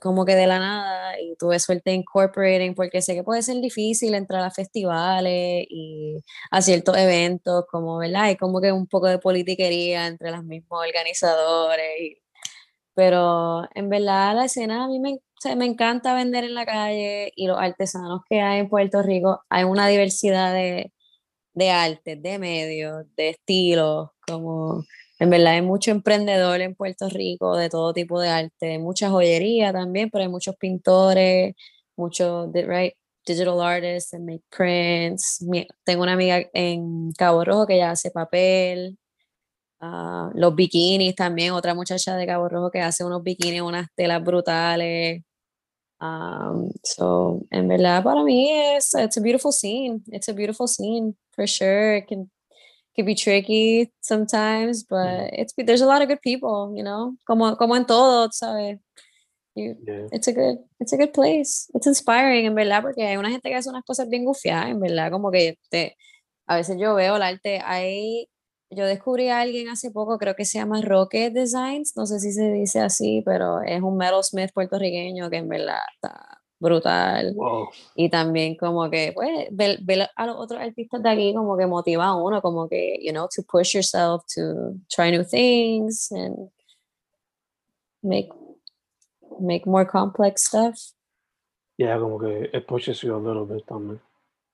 como 0.00 0.24
que 0.24 0.34
de 0.36 0.46
la 0.46 0.58
nada, 0.58 1.20
y 1.20 1.34
tuve 1.36 1.58
suerte 1.58 1.92
incorporating, 1.92 2.74
porque 2.74 3.02
sé 3.02 3.14
que 3.14 3.24
puede 3.24 3.42
ser 3.42 3.60
difícil 3.60 4.14
entrar 4.14 4.44
a 4.44 4.50
festivales 4.50 5.66
y 5.68 6.16
a 6.50 6.62
ciertos 6.62 6.96
eventos, 6.96 7.64
como, 7.70 7.98
¿verdad? 7.98 8.30
Y 8.30 8.36
como 8.36 8.60
que 8.60 8.72
un 8.72 8.86
poco 8.86 9.08
de 9.08 9.18
politiquería 9.18 10.06
entre 10.06 10.30
los 10.30 10.44
mismos 10.44 10.80
organizadores 10.86 12.00
y 12.00 12.18
pero 12.94 13.64
en 13.74 13.88
verdad 13.90 14.34
la 14.36 14.46
escena 14.46 14.84
a 14.84 14.88
mí 14.88 15.00
me, 15.00 15.18
me 15.56 15.66
encanta 15.66 16.14
vender 16.14 16.44
en 16.44 16.54
la 16.54 16.66
calle 16.66 17.32
y 17.36 17.46
los 17.46 17.58
artesanos 17.58 18.22
que 18.28 18.40
hay 18.40 18.60
en 18.60 18.68
Puerto 18.68 19.02
Rico, 19.02 19.42
hay 19.50 19.64
una 19.64 19.86
diversidad 19.88 20.52
de, 20.54 20.92
de 21.58 21.70
artes, 21.70 22.22
de 22.22 22.38
medios, 22.38 23.04
de 23.16 23.30
estilos, 23.30 24.10
como 24.26 24.84
en 25.18 25.30
verdad 25.30 25.54
hay 25.54 25.62
mucho 25.62 25.90
emprendedor 25.90 26.60
en 26.60 26.74
Puerto 26.74 27.08
Rico 27.08 27.56
de 27.56 27.68
todo 27.68 27.92
tipo 27.92 28.20
de 28.20 28.28
arte, 28.28 28.78
mucha 28.78 29.10
joyería 29.10 29.72
también, 29.72 30.10
pero 30.10 30.22
hay 30.24 30.30
muchos 30.30 30.56
pintores, 30.56 31.54
muchos 31.96 32.50
right, 32.54 32.94
digital 33.26 33.60
artists 33.60 34.14
and 34.14 34.24
make 34.26 34.44
prints. 34.50 35.44
Tengo 35.84 36.02
una 36.04 36.12
amiga 36.14 36.42
en 36.54 37.12
Cabo 37.12 37.44
Rojo 37.44 37.66
que 37.66 37.78
ya 37.78 37.90
hace 37.90 38.10
papel, 38.10 38.98
Ah, 39.80 40.30
los 40.34 40.54
bikinis 40.56 41.14
también, 41.14 41.52
otra 41.52 41.72
muchacha 41.74 42.16
de 42.16 42.26
Cabo 42.26 42.48
Rojo 42.48 42.70
que 42.70 42.80
hace 42.80 43.04
unos 43.04 43.22
bikinis, 43.22 43.62
unas 43.62 43.86
telas 43.94 44.22
brutales. 44.24 45.22
Um, 46.00 46.70
so, 46.84 47.42
en 47.50 47.68
verdad, 47.68 48.02
para 48.04 48.22
mí 48.24 48.50
es 48.52 48.94
it's 48.94 49.16
a 49.18 49.20
beautiful 49.20 49.52
scene. 49.52 50.02
It's 50.08 50.28
a 50.28 50.32
beautiful 50.32 50.68
scene 50.68 51.16
for 51.38 51.46
sure. 51.46 51.94
It 51.94 52.08
can, 52.08 52.28
can 52.96 53.06
be 53.06 53.14
tricky 53.14 53.92
sometimes, 54.00 54.82
but 54.82 55.30
it's 55.32 55.54
there's 55.56 55.80
a 55.80 55.86
lot 55.86 56.02
of 56.02 56.08
good 56.08 56.20
people, 56.20 56.74
you 56.76 56.82
know, 56.82 57.14
como, 57.26 57.54
como 57.56 57.76
en 57.76 57.86
todo, 57.86 58.28
¿sabes? 58.32 58.78
You, 59.54 59.76
It's 60.12 60.28
a 60.28 60.32
good, 60.32 60.58
it's 60.80 60.92
a 60.92 60.96
good 60.96 61.12
place. 61.12 61.70
It's 61.74 61.86
inspiring, 61.86 62.46
en 62.46 62.54
verdad, 62.54 62.82
porque 62.82 63.04
hay 63.06 63.16
una 63.16 63.30
gente 63.30 63.48
que 63.48 63.54
hace 63.54 63.70
unas 63.70 63.84
cosas 63.84 64.08
bien 64.08 64.24
gufiadas, 64.24 64.70
en 64.70 64.80
verdad, 64.80 65.10
como 65.10 65.30
que 65.30 65.58
te, 65.70 65.96
a 66.46 66.56
veces 66.56 66.76
yo 66.78 66.94
veo 66.94 67.16
el 67.16 67.22
arte, 67.22 67.60
hay 67.64 68.28
yo 68.70 68.84
descubrí 68.84 69.28
a 69.30 69.40
alguien 69.40 69.70
hace 69.70 69.90
poco, 69.90 70.18
creo 70.18 70.34
que 70.34 70.44
se 70.44 70.58
llama 70.58 70.82
Rocket 70.82 71.32
Designs, 71.32 71.96
no 71.96 72.04
sé 72.04 72.20
si 72.20 72.32
se 72.32 72.52
dice 72.52 72.80
así, 72.80 73.22
pero 73.24 73.62
es 73.62 73.80
un 73.80 73.96
metalsmith 73.96 74.52
puertorriqueño 74.52 75.30
que 75.30 75.38
en 75.38 75.48
verdad 75.48 75.80
está 75.94 76.37
brutal. 76.60 77.34
Y 77.94 78.08
también 78.08 78.56
como 78.56 78.90
que, 78.90 79.12
pues, 79.14 79.48
ver, 79.50 80.10
a 80.16 80.26
los 80.26 80.36
otros 80.36 80.60
artistas 80.60 81.02
de 81.02 81.08
aquí 81.10 81.34
como 81.34 81.56
que 81.56 81.66
motiva 81.66 82.06
a 82.06 82.16
uno, 82.16 82.40
como 82.42 82.68
que, 82.68 82.98
you 83.02 83.12
know, 83.12 83.28
to 83.34 83.42
push 83.42 83.74
yourself 83.74 84.24
to 84.34 84.74
try 84.88 85.10
new 85.10 85.24
things 85.24 86.10
and 86.12 86.50
make, 88.02 88.28
make 89.40 89.66
more 89.66 89.86
complex 89.86 90.44
stuff. 90.44 90.94
Yeah, 91.76 91.98
como 91.98 92.18
que 92.18 92.50
it 92.52 92.66
pushes 92.66 93.00
you 93.02 93.14
a 93.14 93.20
little 93.20 93.44
bit 93.44 93.64
también. 93.66 94.00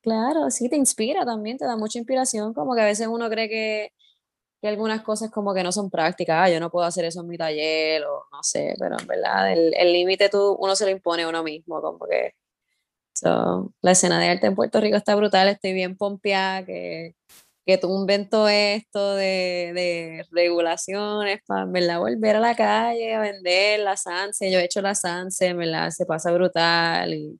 Claro, 0.03 0.51
sí, 0.51 0.69
te 0.69 0.77
inspira 0.77 1.25
también, 1.25 1.57
te 1.57 1.65
da 1.65 1.79
mucha 1.79 1.99
inspiración, 1.99 2.53
como 2.53 2.75
que 2.75 2.83
a 2.83 2.85
veces 2.85 3.07
uno 3.07 3.31
cree 3.31 3.49
que 3.49 3.93
que 4.65 4.69
algunas 4.69 5.03
cosas 5.03 5.31
como 5.31 5.53
que 5.53 5.63
no 5.63 5.73
son 5.73 5.91
prácticas, 5.91 6.37
ah, 6.41 6.49
yo 6.49 6.59
no 6.59 6.71
puedo 6.71 6.87
hacer 6.87 7.05
eso 7.05 7.21
en 7.21 7.27
mi 7.27 7.37
taller 7.37 8.03
o 8.05 8.25
no 8.33 8.43
sé, 8.43 8.75
pero 8.79 8.97
en 8.99 9.07
verdad 9.07 9.53
el 9.53 9.93
límite 9.93 10.31
tú 10.31 10.57
uno 10.59 10.75
se 10.75 10.87
lo 10.87 10.91
impone 10.91 11.25
a 11.25 11.29
uno 11.29 11.43
mismo, 11.43 11.83
como 11.83 12.07
que 12.07 12.33
la 13.83 13.93
escena 13.93 14.19
de 14.19 14.29
arte 14.29 14.47
en 14.47 14.55
Puerto 14.55 14.81
Rico 14.81 14.97
está 14.97 15.15
brutal, 15.17 15.49
estoy 15.49 15.75
bien 15.75 15.99
pompeada 15.99 16.65
que, 16.65 17.15
que 17.67 17.77
tú 17.77 17.95
invento 17.95 18.49
esto 18.49 19.17
de, 19.17 19.73
de 19.75 20.27
regulaciones 20.31 21.41
para 21.47 21.67
¿verdad? 21.67 21.99
volver 21.99 22.37
a 22.37 22.41
la 22.41 22.55
calle 22.57 23.15
a 23.15 23.21
vender 23.21 23.81
la 23.81 23.99
Sanse, 23.99 24.51
yo 24.51 24.61
he 24.61 24.65
hecho 24.65 24.81
la 24.81 24.95
Sanse, 24.95 25.53
¿verdad? 25.53 25.91
se 25.91 26.07
pasa 26.07 26.33
brutal 26.33 27.13
y 27.13 27.39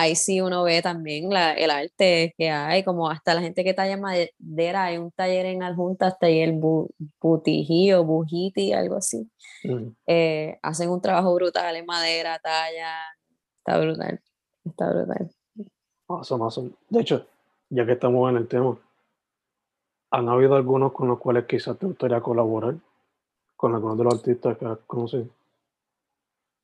ahí 0.00 0.16
sí 0.16 0.40
uno 0.40 0.62
ve 0.64 0.82
también 0.82 1.30
la, 1.30 1.52
el 1.52 1.70
arte 1.70 2.34
que 2.36 2.50
hay, 2.50 2.82
como 2.84 3.10
hasta 3.10 3.34
la 3.34 3.42
gente 3.42 3.64
que 3.64 3.74
talla 3.74 3.96
madera, 3.96 4.84
hay 4.84 4.98
un 4.98 5.10
taller 5.12 5.46
en 5.46 5.62
Adjunta, 5.62 6.06
hasta 6.06 6.26
ahí 6.26 6.40
el 6.40 6.52
bu, 6.52 6.88
Butijí 7.20 7.92
o 7.92 8.04
Bujiti, 8.04 8.72
algo 8.72 8.96
así. 8.96 9.30
Mm. 9.64 9.88
Eh, 10.06 10.58
hacen 10.62 10.90
un 10.90 11.00
trabajo 11.00 11.34
brutal 11.34 11.76
en 11.76 11.86
madera, 11.86 12.38
talla, 12.38 12.94
está 13.58 13.78
brutal, 13.78 14.20
está 14.64 14.90
brutal. 14.90 15.30
Awesome, 16.08 16.44
awesome. 16.44 16.70
De 16.88 17.00
hecho, 17.00 17.26
ya 17.68 17.84
que 17.84 17.92
estamos 17.92 18.30
en 18.30 18.36
el 18.36 18.48
tema, 18.48 18.76
¿han 20.10 20.28
habido 20.28 20.56
algunos 20.56 20.92
con 20.92 21.08
los 21.08 21.18
cuales 21.18 21.44
quizás 21.44 21.78
te 21.78 21.86
gustaría 21.86 22.20
colaborar? 22.20 22.74
Con 23.54 23.74
algunos 23.74 23.98
de 23.98 24.04
los 24.04 24.14
artistas 24.14 24.56
que 24.56 24.64
has 24.64 24.78
conocido. 24.86 25.26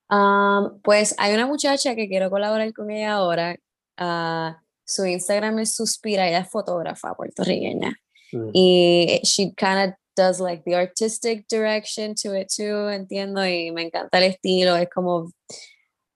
Um, 0.08 0.80
pues 0.82 1.14
hay 1.18 1.34
una 1.34 1.46
muchacha 1.46 1.94
que 1.96 2.08
quiero 2.08 2.30
colaborar 2.30 2.72
con 2.72 2.90
ella 2.90 3.14
ahora. 3.14 3.56
ah, 3.96 4.60
su 4.84 5.04
Instagram 5.04 5.58
es 5.58 5.74
Suspira, 5.74 6.28
ella 6.28 6.40
es 6.40 6.48
fotógrafa 6.48 7.14
puertorriqueña. 7.14 7.96
Mm. 8.32 8.50
Y 8.52 9.20
she 9.24 9.52
kind 9.54 9.90
of 9.90 9.94
does 10.16 10.40
like 10.40 10.62
the 10.64 10.76
artistic 10.76 11.46
direction 11.48 12.14
to 12.14 12.34
it 12.34 12.48
too, 12.48 12.90
entiendo, 12.90 13.46
y 13.46 13.70
me 13.72 13.82
encanta 13.82 14.18
el 14.18 14.24
estilo, 14.24 14.76
es 14.76 14.88
como 14.88 15.30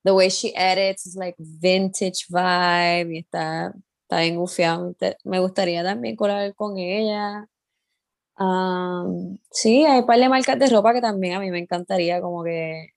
the 0.04 0.12
way 0.12 0.28
she 0.30 0.52
edits 0.56 1.06
is 1.06 1.16
like 1.16 1.36
vintage 1.38 2.26
vibe 2.30 3.14
y 3.14 3.18
está, 3.18 3.74
está 4.02 4.20
bien 4.20 4.36
gufiado. 4.36 4.94
Me 5.24 5.40
gustaría 5.40 5.82
también 5.84 6.16
colaborar 6.16 6.54
con 6.54 6.78
ella. 6.78 7.46
Um, 8.38 9.38
sí, 9.50 9.84
hay 9.84 10.00
un 10.00 10.06
par 10.06 10.18
de 10.18 10.28
marcas 10.28 10.58
de 10.58 10.68
ropa 10.68 10.94
que 10.94 11.02
también 11.02 11.34
a 11.34 11.40
mí 11.40 11.50
me 11.50 11.58
encantaría 11.58 12.22
como 12.22 12.42
que 12.42 12.90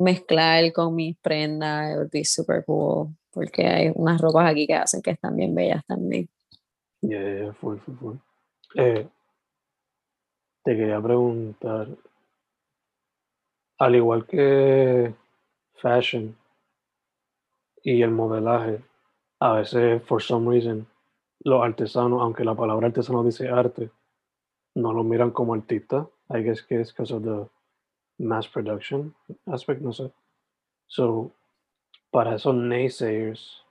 mezclar 0.00 0.72
con 0.72 0.94
mis 0.94 1.16
prendas, 1.18 1.92
it 1.92 1.96
would 1.96 2.10
be 2.10 2.24
super 2.24 2.64
cool, 2.64 3.14
porque 3.30 3.66
hay 3.66 3.92
unas 3.94 4.20
ropas 4.20 4.50
aquí 4.50 4.66
que 4.66 4.74
hacen 4.74 5.02
que 5.02 5.12
están 5.12 5.36
bien 5.36 5.54
bellas 5.54 5.84
también. 5.86 6.28
Yeah, 7.02 7.52
full, 7.54 7.78
full, 7.78 7.96
full. 7.96 8.16
Eh, 8.74 9.06
te 10.64 10.76
quería 10.76 11.00
preguntar, 11.00 11.88
al 13.78 13.94
igual 13.94 14.26
que 14.26 15.14
fashion 15.74 16.36
y 17.82 18.02
el 18.02 18.10
modelaje, 18.10 18.82
a 19.38 19.54
veces, 19.54 20.02
for 20.02 20.22
some 20.22 20.50
reason, 20.50 20.86
los 21.44 21.62
artesanos, 21.62 22.20
aunque 22.20 22.44
la 22.44 22.54
palabra 22.54 22.88
artesano 22.88 23.24
dice 23.24 23.48
arte, 23.48 23.90
no 24.74 24.92
lo 24.92 25.02
miran 25.02 25.30
como 25.30 25.54
artista. 25.54 26.08
I 26.32 26.42
guess 26.42 26.62
que 26.62 26.80
es 26.80 26.92
because 26.92 27.12
of 27.12 27.22
the 27.22 27.48
mass 28.20 28.46
production 28.46 29.14
aspect, 29.52 29.80
no 29.80 29.92
sé. 29.92 30.12
So, 30.86 31.32
para 32.12 32.34
esos 32.34 32.54
naysayers, 32.54 33.62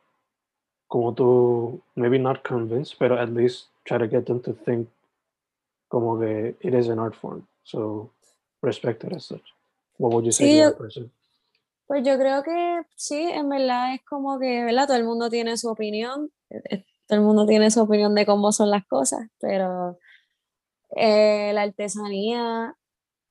como 0.87 1.13
tú, 1.13 1.81
maybe 1.95 2.17
not 2.17 2.43
convinced, 2.43 2.97
pero 2.97 3.19
at 3.19 3.29
least 3.29 3.67
try 3.85 3.97
to 3.97 4.07
get 4.07 4.25
them 4.25 4.41
to 4.41 4.53
think 4.53 4.89
como 5.89 6.19
que 6.19 6.55
it 6.61 6.73
is 6.73 6.89
an 6.89 6.99
art 6.99 7.15
form. 7.15 7.47
So, 7.63 8.11
respect 8.61 9.03
it 9.03 9.13
as 9.13 9.25
such. 9.25 9.53
What 9.97 10.13
would 10.13 10.25
you 10.25 10.31
say 10.31 10.45
Sí, 10.45 10.59
to 10.59 10.69
that 10.69 10.77
person? 10.77 11.11
Pues 11.87 12.03
yo 12.05 12.17
creo 12.17 12.43
que 12.43 12.81
sí, 12.95 13.19
en 13.19 13.49
verdad 13.49 13.95
es 13.95 14.01
como 14.05 14.39
que, 14.39 14.63
¿verdad? 14.63 14.87
Todo 14.87 14.97
el 14.97 15.05
mundo 15.05 15.29
tiene 15.29 15.57
su 15.57 15.69
opinión, 15.69 16.31
eh, 16.49 16.61
eh, 16.69 16.85
todo 17.07 17.19
el 17.19 17.25
mundo 17.25 17.45
tiene 17.47 17.71
su 17.71 17.81
opinión 17.81 18.13
de 18.13 18.25
cómo 18.25 18.51
son 18.51 18.69
las 18.69 18.85
cosas, 18.85 19.27
pero 19.39 19.97
eh, 20.95 21.51
la 21.53 21.63
artesanía 21.63 22.75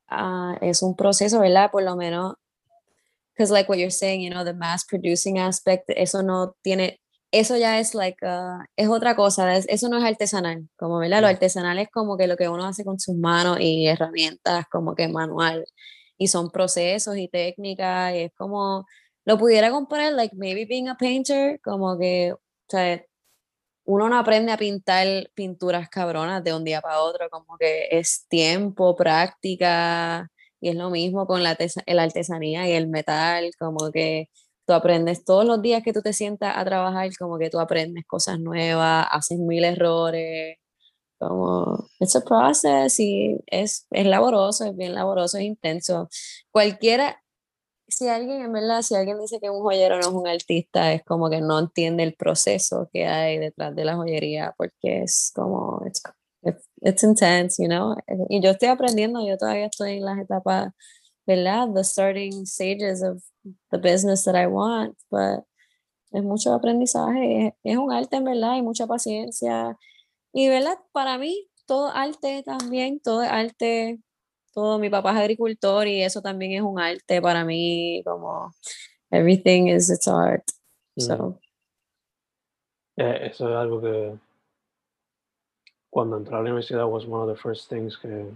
ah, 0.09 0.57
es 0.61 0.81
un 0.83 0.95
proceso, 0.95 1.39
¿verdad? 1.39 1.71
Por 1.71 1.83
lo 1.83 1.95
menos, 1.95 2.35
because 3.35 3.51
like 3.51 3.69
what 3.69 3.77
you're 3.77 3.91
saying, 3.91 4.21
you 4.21 4.29
know, 4.29 4.43
the 4.43 4.53
mass 4.53 4.85
producing 4.85 5.37
aspect, 5.39 5.89
eso 5.89 6.21
no 6.23 6.55
tiene, 6.63 6.99
eso 7.31 7.55
ya 7.57 7.79
es 7.79 7.95
like, 7.95 8.17
ah, 8.25 8.65
es 8.75 8.89
otra 8.89 9.15
cosa, 9.15 9.55
es- 9.55 9.65
eso 9.69 9.87
no 9.89 9.97
es 9.97 10.03
artesanal, 10.03 10.67
como, 10.77 10.99
¿verdad? 10.99 11.21
Lo 11.21 11.27
artesanal 11.27 11.79
es 11.79 11.89
como 11.89 12.17
que 12.17 12.27
lo 12.27 12.35
que 12.37 12.49
uno 12.49 12.65
hace 12.65 12.83
con 12.83 12.99
sus 12.99 13.15
manos 13.15 13.57
y 13.61 13.87
herramientas, 13.87 14.65
como 14.71 14.95
que 14.95 15.07
manual 15.07 15.65
y 16.17 16.27
son 16.27 16.51
procesos 16.51 17.17
y 17.17 17.27
técnicas, 17.29 18.13
y 18.15 18.19
es 18.19 18.31
como, 18.37 18.85
lo 19.25 19.37
pudiera 19.37 19.71
comparar, 19.71 20.13
like 20.13 20.35
maybe 20.35 20.65
being 20.65 20.89
a 20.89 20.95
painter, 20.97 21.59
como 21.63 21.97
que, 21.97 22.33
o 22.33 22.39
sea, 22.69 23.01
uno 23.89 24.07
no 24.07 24.19
aprende 24.19 24.51
a 24.51 24.57
pintar 24.57 25.31
pinturas 25.33 25.89
cabronas 25.89 26.43
de 26.43 26.53
un 26.53 26.63
día 26.63 26.79
para 26.79 27.01
otro, 27.01 27.27
como 27.31 27.57
que 27.57 27.87
es 27.89 28.27
tiempo, 28.29 28.95
práctica, 28.95 30.29
y 30.61 30.69
es 30.69 30.75
lo 30.75 30.91
mismo 30.91 31.25
con 31.25 31.41
la, 31.41 31.57
la 31.87 32.03
artesanía 32.03 32.67
y 32.69 32.73
el 32.73 32.87
metal, 32.87 33.49
como 33.57 33.91
que 33.91 34.29
tú 34.67 34.73
aprendes 34.73 35.25
todos 35.25 35.43
los 35.43 35.59
días 35.63 35.81
que 35.83 35.91
tú 35.91 36.03
te 36.03 36.13
sientas 36.13 36.55
a 36.55 36.63
trabajar, 36.65 37.09
como 37.17 37.39
que 37.39 37.49
tú 37.49 37.59
aprendes 37.59 38.05
cosas 38.05 38.39
nuevas, 38.39 39.07
haces 39.09 39.39
mil 39.39 39.63
errores, 39.63 40.57
como, 41.17 41.89
it's 41.99 42.15
a 42.15 42.21
process 42.21 42.99
y 42.99 43.37
es, 43.47 43.87
es 43.89 44.05
laboroso, 44.05 44.65
es 44.65 44.77
bien 44.77 44.93
laboroso, 44.93 45.39
es 45.39 45.45
intenso. 45.45 46.09
Cualquiera, 46.51 47.23
si 47.89 48.07
alguien, 48.07 48.41
en 48.41 48.51
verdad, 48.51 48.81
si 48.81 48.95
alguien 48.95 49.19
dice 49.19 49.39
que 49.39 49.49
un 49.49 49.61
joyero 49.61 49.95
no 49.95 50.01
es 50.01 50.13
un 50.13 50.27
artista, 50.27 50.93
es 50.93 51.03
como 51.03 51.29
que 51.29 51.41
no 51.41 51.59
entiende 51.59 52.03
el 52.03 52.15
proceso 52.15 52.89
que 52.91 53.05
hay 53.07 53.37
detrás 53.37 53.75
de 53.75 53.85
la 53.85 53.95
joyería, 53.95 54.53
porque 54.57 55.03
es 55.03 55.31
como, 55.35 55.81
it's, 55.85 56.01
it's, 56.81 57.03
intense, 57.03 57.61
you 57.61 57.67
know. 57.67 57.95
Y 58.29 58.41
yo 58.41 58.51
estoy 58.51 58.69
aprendiendo, 58.69 59.25
yo 59.25 59.37
todavía 59.37 59.65
estoy 59.67 59.97
en 59.97 60.05
las 60.05 60.19
etapas, 60.19 60.73
¿verdad? 61.25 61.67
The 61.73 61.83
starting 61.83 62.45
stages 62.45 63.03
of 63.03 63.23
the 63.71 63.77
business 63.77 64.23
that 64.25 64.35
I 64.35 64.47
want, 64.47 64.97
but 65.09 65.45
es 66.11 66.23
mucho 66.23 66.53
aprendizaje, 66.53 67.47
es, 67.47 67.53
es 67.63 67.77
un 67.77 67.91
arte 67.91 68.17
en 68.17 68.23
verdad, 68.25 68.57
y 68.57 68.61
mucha 68.61 68.87
paciencia. 68.87 69.77
Y 70.33 70.49
verdad, 70.49 70.77
para 70.91 71.17
mí, 71.17 71.49
todo 71.65 71.89
arte 71.89 72.43
también, 72.43 72.99
todo 72.99 73.21
arte, 73.21 73.99
todo, 74.59 74.79
mi 74.79 74.89
papá 74.89 75.11
es 75.11 75.17
agricultor 75.19 75.87
y 75.87 76.03
eso 76.03 76.21
también 76.21 76.51
es 76.53 76.61
un 76.61 76.79
arte 76.79 77.21
para 77.21 77.45
mí, 77.45 78.01
como 78.05 78.51
everything 79.11 79.67
is 79.67 79.89
its 79.89 80.07
art. 80.07 80.43
Mm. 80.97 81.01
So, 81.01 81.39
Eh, 82.97 83.27
eso 83.31 83.49
es 83.49 83.55
algo 83.55 83.81
que 83.81 84.19
cuando 85.89 86.17
entré 86.17 86.35
a 86.35 86.39
la 86.39 86.41
universidad 86.43 86.85
was 86.85 87.05
one 87.05 87.21
of 87.23 87.33
the 87.33 87.41
first 87.41 87.69
things 87.69 87.97
que 87.97 88.33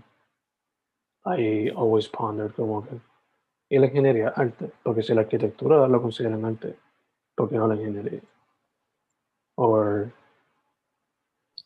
I 1.26 1.70
always 1.76 2.08
pondered 2.08 2.54
como 2.56 2.82
que 2.86 2.96
y 3.70 3.78
la 3.80 3.88
ingeniería 3.88 4.30
arte 4.30 4.72
porque 4.84 5.04
si 5.04 5.14
la 5.14 5.22
arquitectura 5.22 5.86
lo 5.90 6.02
consideran 6.02 6.46
arte 6.46 6.78
¿por 7.36 7.50
qué 7.50 7.58
no 7.58 7.68
la 7.68 7.76
ingeniería? 7.76 8.22
or 9.58 10.14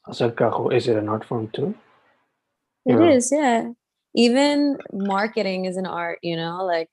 hacer 0.07 0.33
cajo 0.33 0.71
is 0.71 0.87
it 0.87 0.97
an 0.97 1.07
art 1.09 1.23
form 1.23 1.47
too? 1.49 1.75
It 2.85 2.97
Yeah. 2.99 3.11
is, 3.15 3.31
yeah. 3.31 3.73
Even 4.17 4.77
marketing 4.91 5.65
is 5.65 5.77
an 5.77 5.85
art, 5.85 6.17
you 6.23 6.35
know, 6.35 6.65
like 6.65 6.89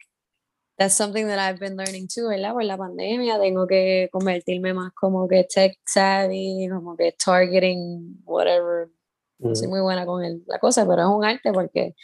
that's 0.79 0.95
something 0.95 1.27
that 1.29 1.39
I've 1.39 1.59
been 1.59 1.77
learning 1.77 2.09
too, 2.09 2.29
¿verdad? 2.29 2.53
Por 2.53 2.65
la 2.65 2.77
pandemia 2.77 3.39
tengo 3.41 3.67
que 3.67 4.09
convertirme 4.13 4.75
más 4.75 4.93
como 4.95 5.27
que 5.27 5.45
tech 5.45 5.73
savvy, 5.87 6.69
como 6.71 6.97
que 6.97 7.13
targeting, 7.13 8.17
whatever. 8.27 8.91
No 9.39 9.55
soy 9.55 9.69
Mm, 9.69 9.71
muy 9.71 9.81
buena 9.81 10.05
con 10.05 10.23
el- 10.25 10.43
la 10.47 10.59
cosa, 10.59 10.87
pero 10.87 11.03
es 11.03 11.09
un 11.09 11.25
arte 11.25 11.51
porque 11.53 11.95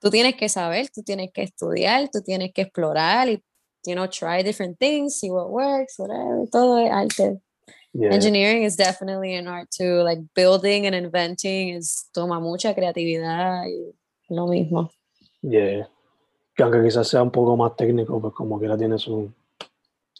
tú 0.00 0.10
tienes 0.10 0.34
que 0.36 0.48
saber, 0.48 0.88
tú 0.94 1.02
tienes 1.02 1.30
que 1.32 1.42
estudiar, 1.44 2.08
tú 2.12 2.20
tienes 2.22 2.52
que 2.52 2.62
explorar 2.62 3.28
y, 3.28 3.42
you 3.86 3.94
know, 3.94 4.06
try 4.08 4.42
different 4.42 4.78
things, 4.78 5.18
see 5.18 5.30
what 5.30 5.48
works, 5.50 5.94
whatever. 5.98 6.46
Todo 6.52 6.78
es 6.78 6.90
arte. 6.90 7.40
yeah. 7.94 8.12
Engineering 8.12 8.62
is 8.64 8.76
definitely 8.76 9.34
an 9.34 9.46
art 9.48 9.68
too. 9.70 10.02
Like 10.02 10.20
building 10.34 10.84
and 10.86 10.94
inventing 10.94 11.70
is 11.76 12.08
toma 12.12 12.40
mucha 12.40 12.74
creatividad 12.74 13.64
y 13.66 13.94
lo 14.28 14.46
mismo. 14.46 14.90
Yeah. 15.42 15.88
Que 16.54 16.62
aunque 16.62 16.82
quizás 16.82 17.08
sea 17.08 17.22
un 17.22 17.30
poco 17.30 17.56
más 17.56 17.76
técnico, 17.76 18.20
pues 18.20 18.34
como 18.34 18.58
que 18.58 18.68
la 18.68 18.76
tiene 18.76 18.98
su, 18.98 19.30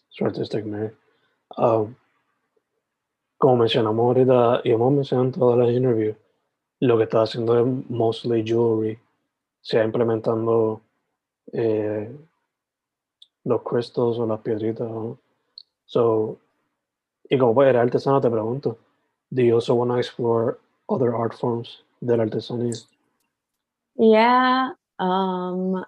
su 0.08 0.24
artistic 0.24 0.64
merit. 0.64 0.94
Um, 1.56 1.94
como 3.38 3.56
mencionamos 3.56 4.04
ahorita, 4.04 4.60
y 4.64 4.70
hemos 4.70 4.92
mencionado 4.92 5.26
en 5.26 5.32
todas 5.32 5.58
las 5.58 5.70
interviews, 5.70 6.16
lo 6.80 6.96
que 6.96 7.04
está 7.04 7.22
haciendo 7.22 7.58
es 7.58 7.66
mostly 7.90 8.42
jewelry, 8.44 8.98
sea 9.60 9.84
implementando 9.84 10.80
eh, 11.52 12.14
los 13.44 13.62
crystals 13.62 14.18
o 14.18 14.26
las 14.26 14.40
piedritas. 14.40 14.88
So, 15.86 16.38
y 17.28 17.38
como 17.38 17.54
pues 17.54 17.68
eres 17.68 17.82
artesano, 17.82 18.20
te 18.20 18.30
pregunto, 18.30 18.78
do 19.30 19.42
you 19.42 19.54
also 19.54 19.74
want 19.74 19.90
to 19.90 19.98
explore 19.98 20.58
other 20.86 21.14
art 21.14 21.34
forms 21.34 21.84
de 22.00 22.16
la 22.16 22.24
artesanía? 22.24 22.72
Yeah, 23.98 24.70
um, 24.98 25.84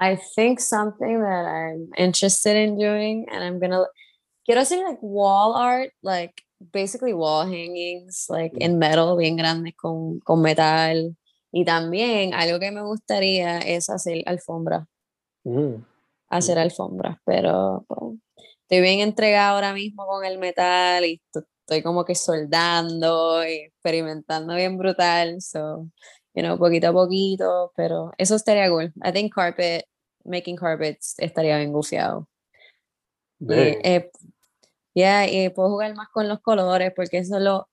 I 0.00 0.16
think 0.36 0.60
something 0.60 1.20
that 1.22 1.44
I'm 1.46 1.90
interested 1.98 2.56
in 2.56 2.78
doing, 2.78 3.26
and 3.30 3.44
I'm 3.44 3.60
gonna 3.60 3.86
quiero 4.46 4.62
hacer 4.62 4.78
like 4.84 4.98
wall 5.02 5.54
art, 5.54 5.90
like 6.02 6.42
basically 6.72 7.14
wall 7.14 7.46
hangings, 7.46 8.26
like 8.30 8.52
in 8.58 8.78
metal, 8.78 9.16
bien 9.16 9.36
grandes 9.36 9.74
con, 9.76 10.20
con 10.24 10.42
metal. 10.42 11.16
Y 11.52 11.64
también 11.64 12.34
algo 12.34 12.58
que 12.60 12.70
me 12.72 12.82
gustaría 12.82 13.58
es 13.60 13.90
hacer 13.90 14.22
alfombras, 14.26 14.86
Mm, 15.44 15.84
hacer 16.30 16.58
alfombras, 16.58 17.18
pero 17.24 17.84
pues, 17.88 18.18
estoy 18.62 18.80
bien 18.82 19.00
entregada 19.00 19.50
ahora 19.50 19.74
mismo 19.74 20.06
con 20.06 20.24
el 20.24 20.38
metal 20.38 21.04
y 21.04 21.14
esto- 21.26 21.46
estoy 21.62 21.82
como 21.82 22.04
que 22.04 22.14
soldando 22.14 23.46
y 23.46 23.54
experimentando 23.68 24.54
bien 24.56 24.78
brutal. 24.78 25.40
So, 25.42 25.88
you 26.34 26.42
know, 26.42 26.56
poquito 26.58 26.88
a 26.88 26.92
poquito, 26.92 27.72
pero 27.76 28.12
eso 28.18 28.34
estaría 28.36 28.68
cool. 28.70 28.92
I 29.02 29.12
think 29.12 29.32
carpet, 29.34 29.84
making 30.24 30.56
carpets 30.56 31.14
estaría 31.18 31.58
bien 31.58 31.72
gufiado. 31.72 32.26
Ve, 33.40 33.78
eh, 33.82 34.10
yeah, 34.94 35.26
y 35.26 35.48
puedo 35.50 35.70
jugar 35.70 35.94
más 35.94 36.08
con 36.10 36.28
los 36.28 36.40
colores 36.40 36.92
porque 36.94 37.18
eso 37.18 37.36
es 37.36 37.42
lo, 37.42 37.68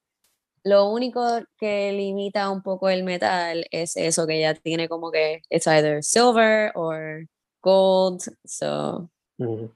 lo 0.63 0.89
único 0.89 1.21
que 1.57 1.91
limita 1.93 2.49
un 2.49 2.61
poco 2.63 2.89
el 2.89 3.03
metal 3.03 3.65
es 3.71 3.95
eso 3.95 4.25
que 4.25 4.39
ya 4.39 4.53
tiene 4.55 4.89
como 4.89 5.11
que 5.11 5.41
it's 5.49 5.67
either 5.67 6.03
silver 6.03 6.71
or 6.75 7.25
gold, 7.61 8.21
so 8.45 9.09
ujú, 9.37 9.71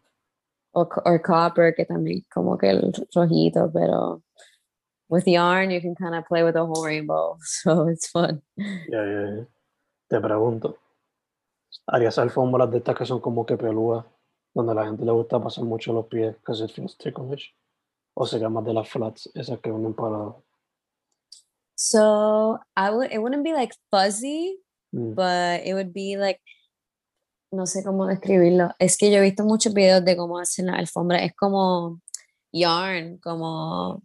o, 0.72 0.90
co- 0.90 1.02
or 1.06 1.22
copper, 1.22 1.76
que 1.76 1.86
también 1.86 2.26
como 2.34 2.58
que 2.58 2.70
el 2.72 2.92
rojito, 3.14 3.72
pero 3.72 4.24
with 5.14 5.28
yarn 5.28 5.70
you 5.70 5.80
can 5.80 5.96
kind 5.96 6.16
of 6.16 6.26
play 6.26 6.44
with 6.44 6.56
the 6.56 6.66
whole 6.66 6.84
rainbow, 6.84 7.38
so 7.42 7.88
it's 7.88 8.10
fun. 8.10 8.42
ya, 8.90 9.04
ya, 9.06 9.22
ya. 9.38 9.46
Te 10.10 10.20
pregunto, 10.20 10.78
¿harías 11.88 12.18
alfombras 12.18 12.70
de 12.72 12.78
estas 12.80 12.98
que 12.98 13.06
son 13.06 13.22
como 13.22 13.46
que 13.46 13.58
pelúas, 13.58 14.06
donde 14.54 14.72
a 14.72 14.76
la 14.76 14.86
gente 14.86 15.06
le 15.06 15.12
gusta 15.12 15.40
pasar 15.40 15.64
mucho 15.64 15.94
los 15.94 16.08
pies, 16.08 16.36
because 16.36 16.62
it 16.64 16.72
feels 16.72 16.98
ticklish? 16.98 17.54
¿O 18.16 18.26
sería 18.26 18.50
más 18.50 18.66
de 18.66 18.74
las 18.74 18.90
flats, 18.90 19.30
esas 19.34 19.60
que 19.60 19.72
venden 19.72 19.94
para... 19.94 20.36
So 21.76 22.60
I 22.76 22.92
would 22.92 23.12
it 23.12 23.20
wouldn't 23.20 23.44
be 23.44 23.54
like 23.54 23.74
fuzzy, 23.90 24.64
Mm, 24.94 25.16
but 25.16 25.66
it 25.66 25.74
would 25.74 25.94
be 25.94 26.18
like 26.18 26.40
no 27.52 27.66
sé 27.66 27.84
cómo 27.84 28.08
describirlo. 28.08 28.72
Es 28.80 28.98
que 28.98 29.12
yo 29.12 29.18
he 29.18 29.22
visto 29.22 29.44
muchos 29.44 29.74
videos 29.74 30.04
de 30.04 30.18
cómo 30.18 30.40
hacen 30.40 30.68
la 30.68 30.74
alfombra. 30.74 31.24
Es 31.24 31.36
como 31.36 32.02
yarn, 32.52 33.20
como 33.20 34.02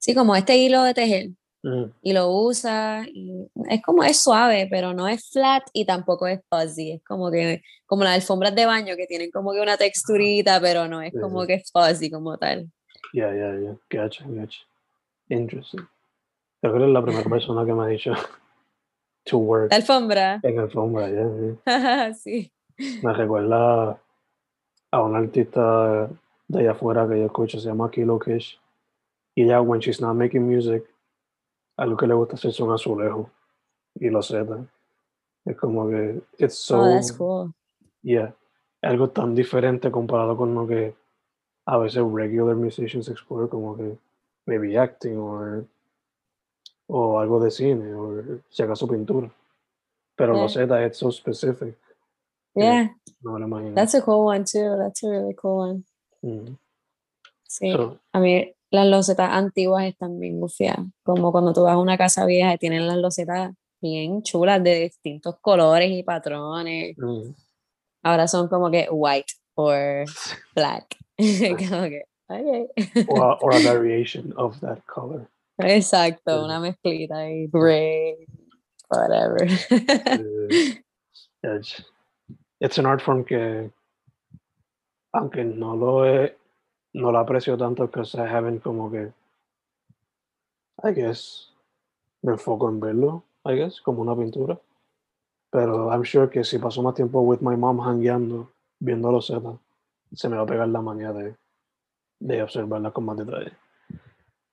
sí, 0.00 0.14
como 0.14 0.34
este 0.34 0.56
hilo 0.56 0.82
de 0.82 0.94
tejer. 0.94 1.28
mm, 1.62 1.84
Y 2.02 2.12
lo 2.12 2.30
usa 2.30 3.04
y 3.06 3.46
es 3.68 3.82
como 3.82 4.02
es 4.02 4.16
suave, 4.20 4.66
pero 4.70 4.92
no 4.94 5.06
es 5.06 5.30
flat 5.30 5.62
y 5.72 5.84
tampoco 5.84 6.26
es 6.26 6.40
fuzzy. 6.50 6.92
Es 6.92 7.04
como 7.04 7.30
que 7.30 7.62
como 7.86 8.02
las 8.04 8.14
alfombras 8.14 8.54
de 8.54 8.66
baño 8.66 8.96
que 8.96 9.06
tienen 9.06 9.30
como 9.30 9.52
que 9.52 9.60
una 9.60 9.76
texturita, 9.76 10.60
pero 10.60 10.88
no 10.88 11.00
es 11.02 11.12
como 11.20 11.46
que 11.46 11.54
es 11.54 11.70
fuzzy 11.72 12.10
como 12.10 12.36
tal. 12.38 12.70
Ya, 13.12 13.28
ya, 13.34 13.54
ya. 13.58 13.76
Gotcha, 13.90 14.24
gotcha. 14.26 14.60
Interesting. 15.28 15.86
Creo 16.60 16.72
que 16.72 16.78
eres 16.80 16.90
la 16.92 17.02
primera 17.02 17.28
persona 17.28 17.64
que 17.64 17.72
me 17.72 17.84
ha 17.84 17.86
dicho 17.86 18.12
to 19.24 19.38
work 19.38 19.70
La 19.70 19.76
alfombra. 19.76 20.40
en 20.42 20.58
alfombra, 20.58 21.08
ya, 21.10 22.14
sí. 22.14 22.52
Me 23.02 23.12
recuerda 23.12 24.00
a 24.92 25.02
una 25.02 25.18
artista 25.18 26.08
de 26.48 26.60
allá 26.60 26.70
afuera 26.72 27.06
que 27.08 27.18
yo 27.18 27.26
escucho, 27.26 27.60
se 27.60 27.68
llama 27.68 27.90
Kilo 27.90 28.18
Kish. 28.18 28.58
Y 29.40 29.44
ella, 29.44 29.62
when 29.62 29.80
she's 29.80 30.00
not 30.02 30.14
making 30.16 30.46
music, 30.46 30.84
algo 31.78 31.96
que 31.96 32.06
le 32.06 32.12
gusta 32.14 32.34
hacer 32.34 32.52
son 32.52 32.70
azulejos 32.72 33.26
y 33.94 34.10
los 34.10 34.28
Z. 34.28 34.66
Es 35.46 35.56
como 35.56 35.88
que, 35.88 36.20
it's 36.38 36.56
so, 36.58 36.80
Oh, 36.82 36.90
that's 36.90 37.10
cool. 37.10 37.54
yeah, 38.02 38.34
algo 38.82 39.08
tan 39.08 39.34
diferente 39.34 39.90
comparado 39.90 40.36
con 40.36 40.54
lo 40.54 40.66
que 40.66 40.94
a 41.66 41.78
veces 41.78 42.02
regular 42.04 42.54
musicians 42.54 43.08
explore, 43.08 43.48
como 43.48 43.74
que 43.76 43.96
maybe 44.46 44.76
acting 44.76 45.16
or, 45.16 45.64
o 46.86 47.18
algo 47.18 47.40
de 47.42 47.50
cine, 47.50 47.94
o 47.94 48.22
si 48.50 48.62
acaso 48.62 48.86
pintura. 48.86 49.30
Pero 50.16 50.34
los 50.34 50.52
Yeah. 50.52 50.66
Z, 50.66 50.86
it's 50.86 50.98
so 50.98 51.10
specific. 51.10 51.78
Yeah, 52.54 52.88
No 53.22 53.38
lo 53.38 53.74
that's 53.74 53.94
a 53.94 54.02
cool 54.02 54.26
one 54.26 54.44
too. 54.44 54.76
That's 54.76 55.02
a 55.02 55.08
really 55.08 55.34
cool 55.34 55.56
one. 55.68 55.84
Mm. 56.22 56.58
Sí. 57.48 57.72
So, 57.72 57.98
A 58.12 58.20
mí 58.20 58.52
las 58.70 58.86
losetas 58.86 59.30
antiguas 59.32 59.84
están 59.84 60.18
bien 60.18 60.40
gufiadas. 60.40 60.86
Como 61.02 61.32
cuando 61.32 61.52
tú 61.52 61.62
vas 61.64 61.74
a 61.74 61.78
una 61.78 61.98
casa 61.98 62.24
vieja 62.26 62.54
y 62.54 62.58
tienen 62.58 62.86
las 62.86 62.96
losetas 62.96 63.52
bien 63.80 64.22
chulas 64.22 64.62
de 64.62 64.80
distintos 64.80 65.36
colores 65.40 65.90
y 65.90 66.02
patrones. 66.02 66.96
mm, 66.98 67.32
Ahora 68.02 68.28
son 68.28 68.48
como 68.48 68.70
que 68.70 68.88
white 68.90 69.32
or 69.54 70.04
black. 70.54 70.96
como 71.18 71.82
que, 71.82 72.04
ok. 72.28 73.08
or, 73.08 73.38
or 73.42 73.54
a 73.54 73.60
variation 73.64 74.32
of 74.36 74.58
that 74.60 74.78
color. 74.86 75.28
Exacto, 75.58 76.44
una 76.44 76.58
mezclita 76.60 77.28
y 77.30 77.46
gray, 77.48 78.26
whatever. 78.88 79.46
It's, 81.42 81.82
it's 82.60 82.78
an 82.78 82.86
art 82.86 83.02
form 83.02 83.24
que, 83.24 83.70
aunque 85.12 85.44
no 85.44 85.74
lo 85.74 86.04
he, 86.04 86.34
no 86.92 87.12
lo 87.12 87.18
aprecio 87.18 87.56
tanto, 87.56 87.86
because 87.86 88.14
I 88.16 88.26
haven't 88.26 88.62
como 88.62 88.90
que, 88.90 89.12
I 90.82 90.92
guess, 90.92 91.52
me 92.22 92.32
enfoco 92.32 92.68
en 92.68 92.80
verlo, 92.80 93.24
I 93.44 93.54
guess, 93.54 93.80
como 93.80 94.02
una 94.02 94.14
pintura. 94.16 94.58
Pero 95.50 95.90
I'm 95.90 96.04
sure 96.04 96.28
que 96.28 96.44
si 96.44 96.58
paso 96.58 96.82
más 96.82 96.94
tiempo 96.94 97.20
with 97.22 97.40
my 97.40 97.56
mom 97.56 97.80
hangueando, 97.80 98.50
viendo 98.78 99.10
los 99.10 99.26
Z, 99.26 99.58
se 100.12 100.28
me 100.28 100.36
va 100.36 100.42
a 100.42 100.46
pegar 100.46 100.68
la 100.68 100.80
manía 100.80 101.12
de, 101.12 101.36
de 102.20 102.42
observarla 102.42 102.92
con 102.92 103.04
más 103.04 103.16
detalle. 103.16 103.52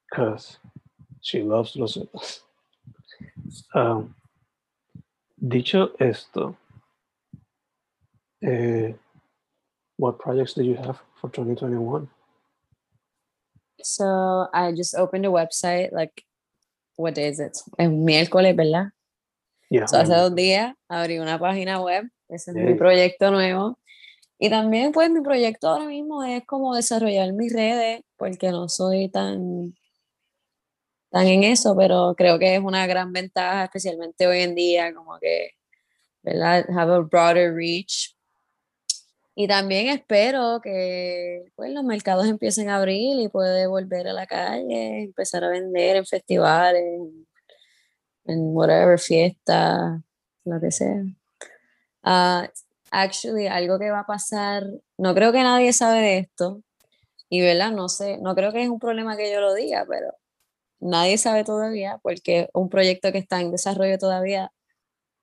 Because 0.10 0.60
she 1.21 1.43
loves 1.43 1.76
los. 1.76 1.97
Um, 3.73 4.13
dicho 5.38 5.93
esto, 6.00 6.56
eh, 8.41 8.95
what 9.97 10.17
projects 10.17 10.54
do 10.54 10.63
you 10.63 10.76
have 10.76 11.00
for 11.15 11.30
2021? 11.30 12.10
So 13.82 14.50
I 14.54 14.72
just 14.74 14.96
opened 14.96 15.26
a 15.26 15.30
website, 15.30 15.92
like, 15.92 16.24
what 16.98 17.13
day 17.16 17.30
is 17.30 17.40
it? 17.40 17.58
Es 17.78 17.90
miércoles, 17.90 18.56
¿verdad? 18.56 18.92
Yeah, 19.70 19.88
So, 19.88 19.98
hace 19.98 20.13
dos 20.13 20.34
días 20.34 20.74
abrí 20.90 21.20
una 21.20 21.38
página 21.38 21.82
web, 21.82 22.10
ese 22.30 22.52
es 22.52 22.56
mi 22.56 22.74
proyecto 22.76 23.32
nuevo. 23.32 23.78
Y 24.40 24.50
también, 24.50 24.92
pues, 24.92 25.10
mi 25.10 25.22
proyecto 25.22 25.70
ahora 25.70 25.86
mismo 25.86 26.24
es 26.24 26.46
como 26.46 26.76
desarrollar 26.76 27.34
mis 27.34 27.54
redes, 27.54 28.02
porque 28.18 28.52
no 28.52 28.70
soy 28.70 29.10
tan, 29.10 29.74
tan 31.10 31.26
en 31.28 31.44
eso, 31.44 31.76
pero 31.76 32.13
creo 32.16 32.38
que 32.38 32.56
es 32.56 32.62
una 32.62 32.86
gran 32.86 33.12
ventaja, 33.12 33.63
especialmente 33.63 34.28
hoy 34.28 34.42
en 34.42 34.56
día, 34.56 34.94
como 34.94 35.18
que, 35.20 35.52
¿verdad? 36.22 36.66
Have 36.70 36.94
a 36.94 37.00
broader 37.00 37.54
reach. 37.54 38.16
Y 39.39 39.47
también 39.47 39.88
espero 39.89 40.62
que 40.63 41.52
pues, 41.56 41.71
los 41.71 41.84
mercados 41.84 42.26
empiecen 42.26 42.69
a 42.69 42.78
abrir 42.78 43.19
y 43.19 43.28
puede 43.30 43.67
volver 43.67 44.08
a 44.08 44.13
la 44.13 44.26
calle, 44.26 45.04
empezar 45.04 45.43
a 45.43 45.50
vender 45.50 45.97
en 45.97 46.08
festivales, 46.08 46.84
en, 48.26 48.39
whatever, 48.56 48.97
fiesta, 49.00 50.02
lo 50.43 50.60
que 50.60 50.71
sea. 50.71 51.04
Ah, 52.02 52.50
actually, 52.89 53.45
algo 53.45 53.78
que 53.78 53.91
va 53.91 54.00
a 54.00 54.06
pasar, 54.08 54.63
no 54.97 55.13
creo 55.13 55.32
que 55.32 55.43
nadie 55.43 55.71
sabe 55.71 56.00
de 56.02 56.17
esto, 56.17 56.63
y 57.30 57.41
verdad, 57.41 57.71
no 57.71 57.89
sé, 57.89 58.17
no 58.17 58.34
creo 58.34 58.52
que 58.52 58.63
es 58.63 58.69
un 58.69 58.80
problema 58.80 59.17
que 59.17 59.32
yo 59.32 59.39
lo 59.39 59.54
diga, 59.54 59.86
pero 59.88 60.15
nadie 60.80 61.19
sabe 61.19 61.43
todavía 61.43 62.00
porque 62.04 62.50
un 62.54 62.69
proyecto 62.69 63.12
que 63.12 63.19
está 63.19 63.41
en 63.41 63.52
desarrollo 63.52 64.00
todavía. 64.00 64.52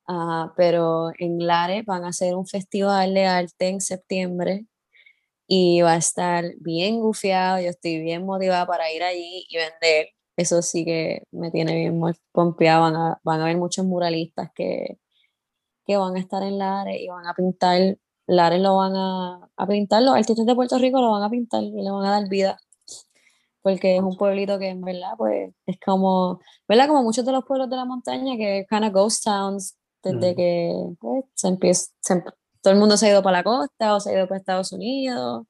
Ah, 0.07 0.53
pero 0.57 1.13
en 1.19 1.39
Lares 1.47 1.85
van 1.87 2.05
a 2.05 2.09
hacer 2.09 2.35
un 2.35 2.47
festival 2.47 3.15
de 3.15 3.25
arte 3.27 3.69
en 3.69 3.81
septiembre 3.81 4.67
y 5.47 5.83
va 5.83 5.93
a 5.95 5.97
estar 5.97 6.45
bien 6.61 7.01
gufiado. 7.01 7.61
Yo 7.61 7.71
estoy 7.71 8.01
bien 8.01 8.27
motivada 8.27 8.67
para 8.67 8.93
ir 8.93 9.03
allí 9.03 9.47
y 9.49 9.57
vender. 9.57 10.09
Eso 10.37 10.63
sí 10.63 10.85
que 10.85 11.23
me 11.33 11.51
tiene 11.51 11.77
bien 11.77 12.01
pompeada. 12.33 12.81
Van 12.81 12.97
a, 12.97 13.21
van 13.25 13.41
a 13.41 13.45
haber 13.45 13.57
muchos 13.59 13.87
muralistas 13.87 14.51
que, 14.55 14.99
que 15.87 15.97
van 15.97 16.17
a 16.17 16.21
estar 16.21 16.43
en 16.43 16.59
Lares 16.59 17.01
y 17.01 17.09
van 17.09 17.27
a 17.27 17.35
pintar. 17.35 17.99
Lares 18.27 18.61
lo 18.61 18.77
van 18.77 18.97
a, 18.97 19.51
a 19.57 19.67
pintar, 19.67 20.03
los 20.03 20.15
artistas 20.17 20.47
de 20.47 20.55
Puerto 20.55 20.79
Rico 20.79 21.01
lo 21.01 21.13
van 21.13 21.23
a 21.23 21.31
pintar 21.31 21.63
y 21.63 21.73
le 21.73 21.91
van 21.91 22.07
a 22.07 22.11
dar 22.13 22.29
vida. 22.29 22.59
Porque 23.63 23.97
es 23.97 24.03
un 24.03 24.17
pueblito 24.17 24.59
que 24.59 24.69
en 24.69 24.83
verdad, 24.83 25.13
pues, 25.19 25.53
es 25.67 25.79
como, 25.85 26.41
¿verdad? 26.69 26.89
Como 26.89 27.03
muchos 27.03 27.25
de 27.25 27.33
los 27.33 27.45
pueblos 27.45 27.71
de 27.71 27.77
la 27.77 27.85
montaña, 27.87 28.37
que 28.37 28.67
kind 28.69 28.85
of 28.85 28.93
ghost 28.93 29.25
towns, 29.25 29.77
desde 30.05 30.33
Mm. 30.33 30.37
que 30.37 30.97
pues, 31.01 31.25
se 31.35 31.49
empieza, 31.49 31.93
se 32.01 32.15
em- 32.15 32.25
todo 32.61 32.73
el 32.73 32.79
mundo 32.79 32.97
se 32.97 33.07
ha 33.07 33.11
ido 33.11 33.23
para 33.23 33.39
la 33.39 33.45
costa 33.45 33.95
o 33.97 34.01
se 34.01 34.11
ha 34.11 34.19
ido 34.19 34.27
para 34.29 34.39
Estados 34.39 34.73
Unidos. 34.73 35.47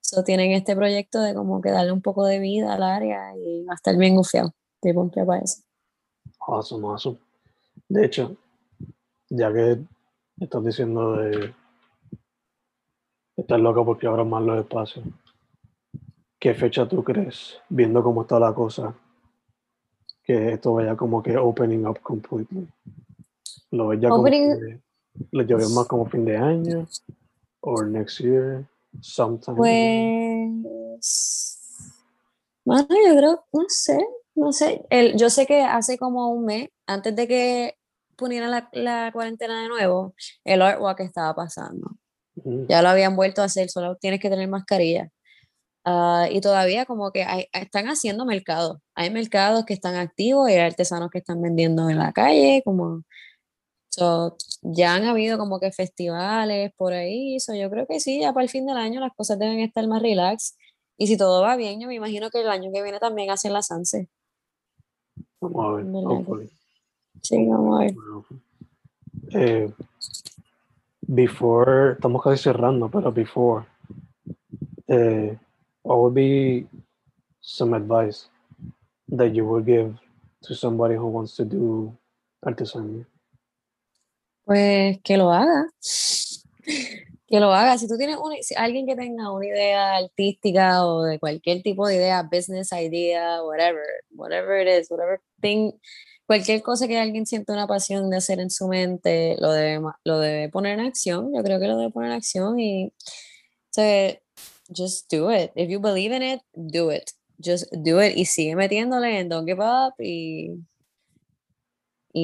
So, 0.00 0.24
tienen 0.24 0.52
este 0.52 0.74
proyecto 0.74 1.20
de 1.20 1.34
como 1.34 1.60
que 1.60 1.70
darle 1.70 1.92
un 1.92 2.00
poco 2.00 2.24
de 2.24 2.38
vida 2.38 2.72
al 2.74 2.82
área 2.82 3.36
y 3.36 3.64
va 3.64 3.72
a 3.72 3.76
estar 3.76 3.96
bien 3.96 4.16
gufiado. 4.16 4.54
Estoy 4.76 4.94
pompeada 4.94 5.26
para 5.26 5.42
eso. 5.42 5.62
Awesome, 6.46 6.86
awesome. 6.86 7.18
De 7.88 8.06
hecho, 8.06 8.36
ya 9.28 9.52
que 9.52 9.78
estás 10.40 10.64
diciendo 10.64 11.16
de 11.16 11.54
estás 13.36 13.60
loca 13.60 13.84
porque 13.84 14.06
abran 14.06 14.28
más 14.30 14.42
los 14.42 14.58
espacios, 14.58 15.04
¿qué 16.38 16.54
fecha 16.54 16.88
tú 16.88 17.04
crees, 17.04 17.58
viendo 17.68 18.02
cómo 18.02 18.22
está 18.22 18.38
la 18.38 18.54
cosa, 18.54 18.94
que 20.22 20.52
esto 20.52 20.74
vaya 20.74 20.96
como 20.96 21.22
que 21.22 21.36
opening 21.36 21.84
up 21.86 22.00
completely? 22.00 22.68
¿Lo 23.70 23.88
ves 23.88 24.00
ya 24.00 24.08
Opening- 24.08 24.54
como 24.54 24.60
que, 24.60 24.80
lo 25.32 25.56
ves 25.58 25.70
más 25.70 25.86
como 25.86 26.06
fin 26.06 26.24
de 26.24 26.36
año 26.36 26.86
o 27.60 27.82
next 27.84 28.20
year? 28.20 28.64
Sometime. 29.00 29.56
Pues, 30.62 31.58
bueno, 32.64 32.86
yo 32.88 33.16
creo, 33.16 33.44
no 33.52 33.64
sé, 33.68 33.98
no 34.34 34.52
sé. 34.52 34.84
El, 34.90 35.16
yo 35.16 35.30
sé 35.30 35.46
que 35.46 35.62
hace 35.62 35.98
como 35.98 36.28
un 36.30 36.44
mes, 36.44 36.68
antes 36.86 37.14
de 37.14 37.28
que 37.28 37.74
pusieran 38.16 38.50
la, 38.50 38.68
la 38.72 39.10
cuarentena 39.12 39.62
de 39.62 39.68
nuevo, 39.68 40.14
el 40.44 40.62
artwork 40.62 41.00
estaba 41.00 41.34
pasando. 41.34 41.90
Mm, 42.36 42.66
Ya 42.68 42.82
lo 42.82 42.88
habían 42.88 43.14
vuelto 43.16 43.42
a 43.42 43.46
hacer, 43.46 43.68
solo 43.70 43.96
tienes 43.96 44.20
que 44.20 44.30
tener 44.30 44.48
mascarilla. 44.48 45.10
Ah, 45.84 46.26
y 46.30 46.40
todavía 46.40 46.84
como 46.86 47.12
que 47.12 47.22
hay- 47.24 47.46
están 47.52 47.86
haciendo 47.86 48.24
mercados. 48.26 48.78
Hay 48.94 49.10
mercados 49.10 49.64
que 49.64 49.74
están 49.74 49.94
activos 49.96 50.50
y 50.50 50.54
hay 50.54 50.58
artesanos 50.60 51.10
que 51.10 51.18
están 51.18 51.40
vendiendo 51.40 51.88
en 51.88 51.98
la 51.98 52.12
calle, 52.12 52.62
como 52.64 53.04
so, 53.98 54.36
ya 54.62 54.94
han 54.94 55.04
habido 55.04 55.38
como 55.38 55.58
que 55.58 55.72
festivales 55.72 56.72
por 56.76 56.92
ahí. 56.92 57.40
so, 57.40 57.54
yo 57.54 57.68
creo 57.68 57.86
que 57.86 57.98
sí, 57.98 58.20
ya 58.20 58.32
para 58.32 58.44
el 58.44 58.50
fin 58.50 58.64
del 58.64 58.76
año 58.76 59.00
las 59.00 59.12
cosas 59.14 59.38
deben 59.38 59.58
estar 59.58 59.86
más 59.88 60.00
relax. 60.00 60.56
Y 60.96 61.08
si 61.08 61.16
todo 61.16 61.42
va 61.42 61.56
bien, 61.56 61.80
yo 61.80 61.88
me 61.88 61.94
imagino 61.94 62.30
que 62.30 62.40
el 62.40 62.48
año 62.48 62.70
que 62.72 62.82
viene 62.82 62.98
también 63.00 63.30
hacen 63.30 63.52
la 63.52 63.62
Sanse. 63.62 64.08
Vamos 65.40 65.64
a 65.64 65.76
ver, 65.76 65.86
hopefully. 65.92 66.50
Sí, 67.22 67.46
vamos 67.46 67.80
a 67.80 67.84
ver. 67.84 67.94
Eh, 69.32 69.72
before, 71.02 71.92
estamos 71.94 72.22
casi 72.22 72.42
cerrando, 72.42 72.88
pero 72.88 73.12
before, 73.12 73.66
eh, 74.86 75.36
what 75.82 75.98
would 75.98 76.14
be 76.14 76.66
some 77.40 77.74
advice 77.76 78.28
that 79.08 79.32
you 79.32 79.44
would 79.44 79.66
give 79.66 79.94
to 80.42 80.54
somebody 80.54 80.94
who 80.94 81.06
wants 81.06 81.34
to 81.36 81.44
do 81.44 81.92
artesanía? 82.42 83.06
Pues 84.48 84.98
que 85.04 85.18
lo 85.18 85.30
haga. 85.30 85.66
Que 87.26 87.38
lo 87.38 87.52
haga. 87.52 87.76
Si 87.76 87.86
tú 87.86 87.98
tienes 87.98 88.16
una, 88.16 88.36
si 88.40 88.54
alguien 88.54 88.86
que 88.86 88.96
tenga 88.96 89.30
una 89.30 89.46
idea 89.46 89.96
artística 89.96 90.86
o 90.86 91.02
de 91.02 91.18
cualquier 91.18 91.62
tipo 91.62 91.86
de 91.86 91.96
idea, 91.96 92.22
business 92.22 92.72
idea, 92.72 93.42
whatever, 93.44 93.84
whatever 94.12 94.66
it 94.66 94.80
is, 94.80 94.90
whatever 94.90 95.20
thing, 95.42 95.72
cualquier 96.26 96.62
cosa 96.62 96.88
que 96.88 96.98
alguien 96.98 97.26
sienta 97.26 97.52
una 97.52 97.66
pasión 97.66 98.08
de 98.08 98.16
hacer 98.16 98.40
en 98.40 98.48
su 98.48 98.68
mente, 98.68 99.36
lo 99.38 99.52
debe, 99.52 99.84
lo 100.04 100.18
debe 100.18 100.48
poner 100.48 100.78
en 100.78 100.86
acción. 100.86 101.30
Yo 101.34 101.42
creo 101.42 101.60
que 101.60 101.68
lo 101.68 101.76
debe 101.76 101.92
poner 101.92 102.12
en 102.12 102.16
acción 102.16 102.58
y 102.58 102.90
so, 103.70 103.82
just 104.74 105.12
do 105.12 105.30
it. 105.30 105.50
If 105.56 105.68
you 105.68 105.78
believe 105.78 106.16
in 106.16 106.22
it, 106.22 106.40
do 106.54 106.90
it. 106.90 107.10
Just 107.38 107.70
do 107.70 108.02
it 108.02 108.16
y 108.16 108.24
sigue 108.24 108.56
metiéndole 108.56 109.18
en 109.18 109.28
Don't 109.28 109.46
Give 109.46 109.62
Up 109.62 109.92
y 109.98 110.54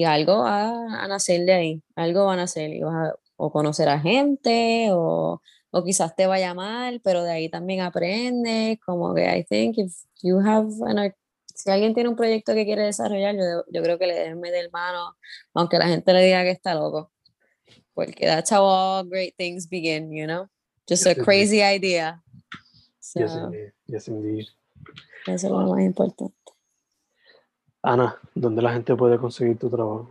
y 0.01 0.05
algo 0.05 0.39
va 0.45 1.03
a 1.03 1.09
nacer 1.09 1.45
de 1.45 1.53
ahí, 1.53 1.83
algo 1.97 2.25
va 2.27 2.35
a 2.35 2.37
nacer 2.37 2.71
y 2.73 2.81
vas 2.83 3.11
a 3.11 3.15
o 3.37 3.51
conocer 3.51 3.89
a 3.89 3.99
gente 3.99 4.89
o, 4.93 5.41
o 5.71 5.85
quizás 5.85 6.15
te 6.15 6.27
vaya 6.29 6.55
mal, 6.55 7.01
pero 7.03 7.25
de 7.25 7.33
ahí 7.33 7.49
también 7.49 7.81
aprendes, 7.81 8.79
como 8.87 9.13
que 9.15 9.25
I 9.25 9.43
think 9.45 9.77
if 9.79 9.93
you 10.23 10.39
have 10.41 10.69
an 10.87 11.13
si 11.57 11.71
alguien 11.71 11.95
tiene 11.95 12.09
un 12.09 12.17
proyecto 12.17 12.53
que 12.55 12.65
quiere 12.65 12.83
desarrollar, 12.83 13.35
yo, 13.37 13.65
yo 13.73 13.83
creo 13.83 13.99
que 13.99 14.07
le 14.07 14.15
deben 14.15 14.41
meter 14.41 14.71
mano, 14.73 15.17
aunque 15.55 15.79
la 15.79 15.87
gente 15.89 16.13
le 16.13 16.25
diga 16.25 16.43
que 16.43 16.51
está 16.51 16.75
loco, 16.75 17.13
porque 17.93 18.27
that's 18.27 18.51
how 18.53 18.65
all 18.65 19.05
great 19.09 19.35
things 19.37 19.69
begin, 19.69 20.13
you 20.13 20.27
know, 20.27 20.49
just 20.89 21.07
a 21.07 21.11
Yes, 21.11 21.17
indeed. 21.19 21.25
crazy 21.25 21.61
idea. 21.63 22.23
So, 23.01 23.21
Yes, 23.21 23.35
indeed. 23.37 23.73
Yes, 23.87 24.09
indeed. 24.09 24.47
eso 25.27 25.47
es 25.47 25.53
lo 25.53 25.59
más 25.67 25.81
importante. 25.85 26.35
Ana, 27.87 28.19
¿dónde 28.35 28.63
la 28.63 28.73
gente 28.73 28.97
puede 28.97 29.19
conseguir 29.19 29.59
tu 29.59 29.69
trabajo? 29.69 30.09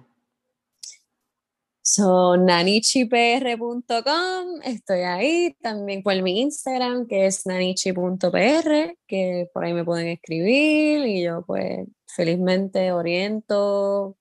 So, 1.82 2.38
nanichipr.com, 2.38 4.62
estoy 4.64 5.00
ahí, 5.00 5.58
también 5.60 6.04
por 6.04 6.22
mi 6.22 6.42
Instagram, 6.42 7.08
que 7.08 7.26
es 7.26 7.48
nanichi.pr, 7.48 8.96
que 9.08 9.50
por 9.52 9.66
ahí 9.66 9.74
me 9.74 9.84
pueden 9.84 10.10
escribir 10.10 11.08
y 11.08 11.24
yo 11.24 11.44
pues 11.48 11.88
felizmente 12.06 12.92
oriento 12.92 14.18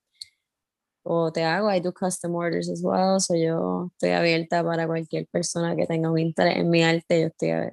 o 1.03 1.31
te 1.31 1.45
hago, 1.45 1.71
I 1.71 1.81
do 1.81 1.93
custom 1.93 2.35
orders 2.35 2.71
as 2.71 2.81
well, 2.83 3.21
so 3.21 3.35
yo 3.35 3.91
estoy 3.93 4.13
abierta 4.13 4.65
para 4.65 4.87
cualquier 4.87 5.27
persona 5.27 5.77
que 5.77 5.87
tenga 5.87 6.11
un 6.11 6.19
interés 6.19 6.57
en 6.57 6.71
mi 6.71 6.83
arte, 6.83 7.21
yo 7.21 7.27
estoy 7.27 7.71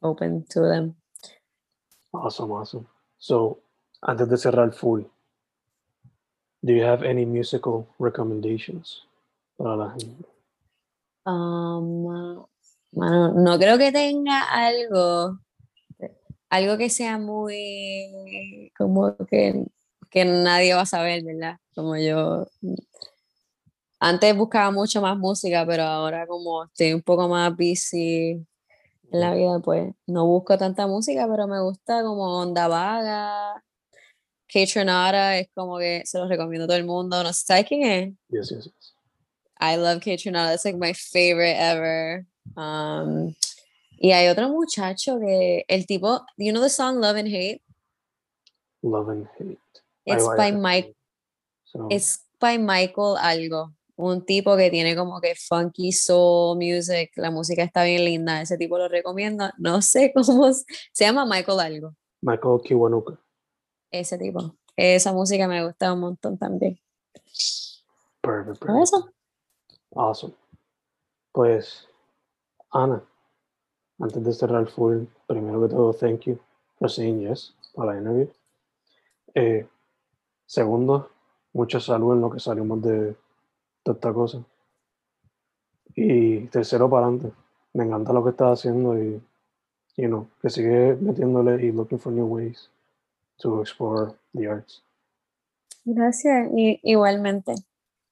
open 0.00 0.44
to 0.46 0.68
them. 0.68 0.96
Awesome, 2.12 2.52
awesome. 2.52 2.84
So, 3.16 3.60
antes 4.02 4.28
de 4.28 4.36
cerrar 4.36 4.72
full, 4.72 5.04
do 6.62 6.72
you 6.72 6.82
have 6.82 7.02
any 7.02 7.24
musical 7.24 7.86
recommendations 7.98 9.06
para 9.58 9.76
la 9.76 9.90
gente? 9.90 10.24
Um, 11.26 12.46
no 12.92 13.58
creo 13.58 13.78
que 13.78 13.92
tenga 13.92 14.42
algo, 14.42 15.38
algo 16.48 16.78
que 16.78 16.90
sea 16.90 17.18
muy, 17.18 18.72
como 18.76 19.16
que, 19.28 19.64
que 20.10 20.24
nadie 20.24 20.74
va 20.74 20.82
a 20.82 20.86
saber, 20.86 21.22
¿verdad? 21.24 21.58
Como 21.74 21.96
yo, 21.96 22.46
antes 24.00 24.36
buscaba 24.36 24.70
mucho 24.70 25.00
más 25.00 25.16
música, 25.16 25.64
pero 25.66 25.84
ahora 25.84 26.26
como 26.26 26.64
estoy 26.64 26.94
un 26.94 27.02
poco 27.02 27.28
más 27.28 27.54
busy 27.56 28.44
en 29.12 29.20
la 29.20 29.34
vida, 29.34 29.60
pues 29.60 29.92
no 30.06 30.26
busco 30.26 30.56
tanta 30.58 30.86
música, 30.86 31.26
pero 31.28 31.46
me 31.46 31.60
gusta 31.60 32.02
como 32.02 32.38
Onda 32.40 32.68
Vaga, 32.68 33.62
K-Tronada, 34.52 35.38
es 35.38 35.48
como 35.54 35.78
que 35.78 36.02
se 36.04 36.18
los 36.18 36.28
recomiendo 36.28 36.64
a 36.64 36.68
todo 36.68 36.76
el 36.76 36.84
mundo, 36.84 37.22
no 37.22 37.32
¿sabes 37.32 37.66
quién 37.66 37.82
es? 37.82 38.12
Yes, 38.28 38.50
yes, 38.50 38.64
yes. 38.64 38.94
I 39.60 39.76
love 39.76 40.00
Kate 40.00 40.16
Tronada. 40.16 40.54
It's 40.54 40.64
like 40.64 40.78
my 40.78 40.94
favorite 40.94 41.56
ever. 41.58 42.26
Um, 42.56 43.34
y 43.98 44.12
hay 44.12 44.28
otro 44.28 44.48
muchacho 44.48 45.20
que 45.20 45.64
el 45.68 45.86
tipo, 45.86 46.24
you 46.38 46.52
know 46.52 46.62
the 46.62 46.70
song 46.70 46.98
Love 46.98 47.16
and 47.16 47.28
Hate? 47.28 47.60
Love 48.82 49.10
and 49.10 49.26
Hate. 49.38 49.58
It's 50.06 50.26
by 50.36 50.48
ese. 50.48 50.58
Mike. 50.58 50.96
So, 51.64 51.88
It's 51.90 52.24
by 52.40 52.56
Michael 52.56 53.18
algo. 53.18 53.74
Un 53.96 54.24
tipo 54.24 54.56
que 54.56 54.70
tiene 54.70 54.96
como 54.96 55.20
que 55.20 55.34
funky 55.34 55.92
soul 55.92 56.56
music. 56.56 57.10
La 57.16 57.30
música 57.30 57.62
está 57.62 57.84
bien 57.84 58.06
linda. 58.06 58.40
Ese 58.40 58.56
tipo 58.56 58.78
lo 58.78 58.88
recomiendo. 58.88 59.50
No 59.58 59.82
sé 59.82 60.10
cómo 60.14 60.50
se 60.54 61.04
llama 61.04 61.26
Michael 61.26 61.60
algo. 61.60 61.94
Michael 62.22 62.60
Kiwanuka. 62.64 63.20
Ese 63.90 64.18
tipo. 64.18 64.54
Esa 64.76 65.12
música 65.12 65.48
me 65.48 65.64
gusta 65.64 65.92
un 65.92 66.00
montón 66.00 66.38
también. 66.38 66.78
Perfect, 68.22 68.60
perfect. 68.60 68.82
eso. 68.82 69.12
Awesome. 69.94 70.34
Pues, 71.32 71.88
Ana, 72.70 73.02
antes 73.98 74.24
de 74.24 74.32
cerrar 74.32 74.66
full, 74.68 75.04
primero 75.26 75.60
que 75.60 75.68
todo, 75.68 75.92
thank 75.92 76.22
you 76.22 76.38
for 76.78 76.90
saying 76.90 77.20
yes 77.20 77.54
a 77.76 77.84
la 77.84 77.98
interview. 77.98 78.30
Eh, 79.34 79.66
segundo, 80.46 81.10
mucha 81.52 81.80
salud 81.80 82.14
en 82.14 82.20
lo 82.20 82.30
que 82.30 82.40
salimos 82.40 82.80
de 82.82 83.16
toda 83.82 83.96
esta 83.96 84.12
cosa. 84.12 84.44
Y 85.94 86.46
tercero, 86.46 86.88
para 86.88 87.06
adelante. 87.06 87.32
Me 87.72 87.84
encanta 87.84 88.12
lo 88.12 88.24
que 88.24 88.30
estás 88.30 88.60
haciendo 88.60 88.98
y, 88.98 89.22
you 89.96 90.08
know, 90.08 90.28
que 90.40 90.50
sigue 90.50 90.96
metiéndole 91.00 91.64
y 91.64 91.72
looking 91.72 91.98
for 91.98 92.12
new 92.12 92.26
ways 92.26 92.70
to 93.40 93.60
explore 93.60 94.14
the 94.32 94.46
arts. 94.46 94.82
Gracias. 95.84 96.48
Y, 96.56 96.80
igualmente. 96.82 97.54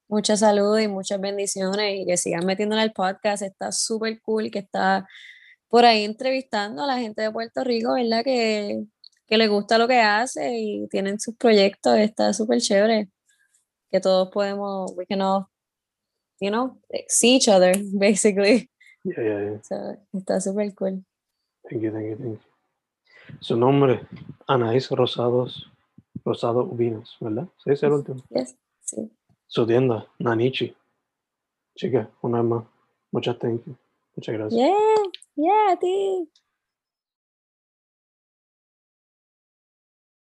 Mucha 0.08 0.36
salud 0.36 0.78
y 0.78 0.88
muchas 0.88 1.20
bendiciones 1.20 2.00
y 2.00 2.06
que 2.06 2.16
sigan 2.16 2.46
metiéndole 2.46 2.82
al 2.82 2.92
podcast. 2.92 3.42
Está 3.42 3.72
súper 3.72 4.20
cool 4.22 4.50
que 4.50 4.60
está 4.60 5.06
por 5.68 5.84
ahí 5.84 6.04
entrevistando 6.04 6.82
a 6.82 6.86
la 6.86 6.98
gente 6.98 7.22
de 7.22 7.30
Puerto 7.30 7.62
Rico, 7.62 7.92
¿verdad? 7.92 8.24
Que, 8.24 8.84
que 9.26 9.36
le 9.36 9.48
gusta 9.48 9.76
lo 9.76 9.86
que 9.86 10.00
hace 10.00 10.58
y 10.58 10.88
tienen 10.88 11.20
sus 11.20 11.36
proyectos. 11.36 11.98
Está 11.98 12.32
súper 12.32 12.60
chévere. 12.60 13.10
Que 13.90 14.00
todos 14.00 14.30
podemos, 14.30 14.92
we 14.96 15.06
can 15.06 15.20
all, 15.20 15.46
you 16.40 16.50
know, 16.50 16.78
see 17.08 17.36
each 17.36 17.48
other, 17.48 17.74
basically. 17.92 18.70
Yeah, 19.04 19.22
yeah, 19.22 19.40
yeah. 19.40 19.62
So, 19.62 19.96
está 20.12 20.40
súper 20.40 20.74
cool. 20.74 21.04
Thank 21.68 21.82
you, 21.82 21.92
thank 21.92 22.08
you, 22.08 22.16
thank 22.16 22.34
you. 22.34 22.47
Su 23.40 23.56
nombre, 23.56 24.06
Anaís 24.46 24.90
Rosados, 24.90 25.70
Rosado 26.24 26.64
Ubinas, 26.64 27.16
¿verdad? 27.20 27.48
Sí, 27.64 27.70
es 27.72 27.82
el 27.82 27.92
último. 27.92 28.22
Yes, 28.30 28.56
sí. 28.80 29.10
Su 29.46 29.66
tienda, 29.66 30.06
Nanichi. 30.18 30.74
Chica, 31.74 32.10
una 32.22 32.42
vez 32.42 32.50
más. 32.50 32.64
Muchas 33.12 33.38
thank 33.38 33.64
you. 33.64 33.76
Muchas 34.16 34.34
gracias. 34.34 34.60
Yeah, 34.60 34.76
yeah, 35.36 35.72
a 35.72 35.78
ti. 35.78 36.28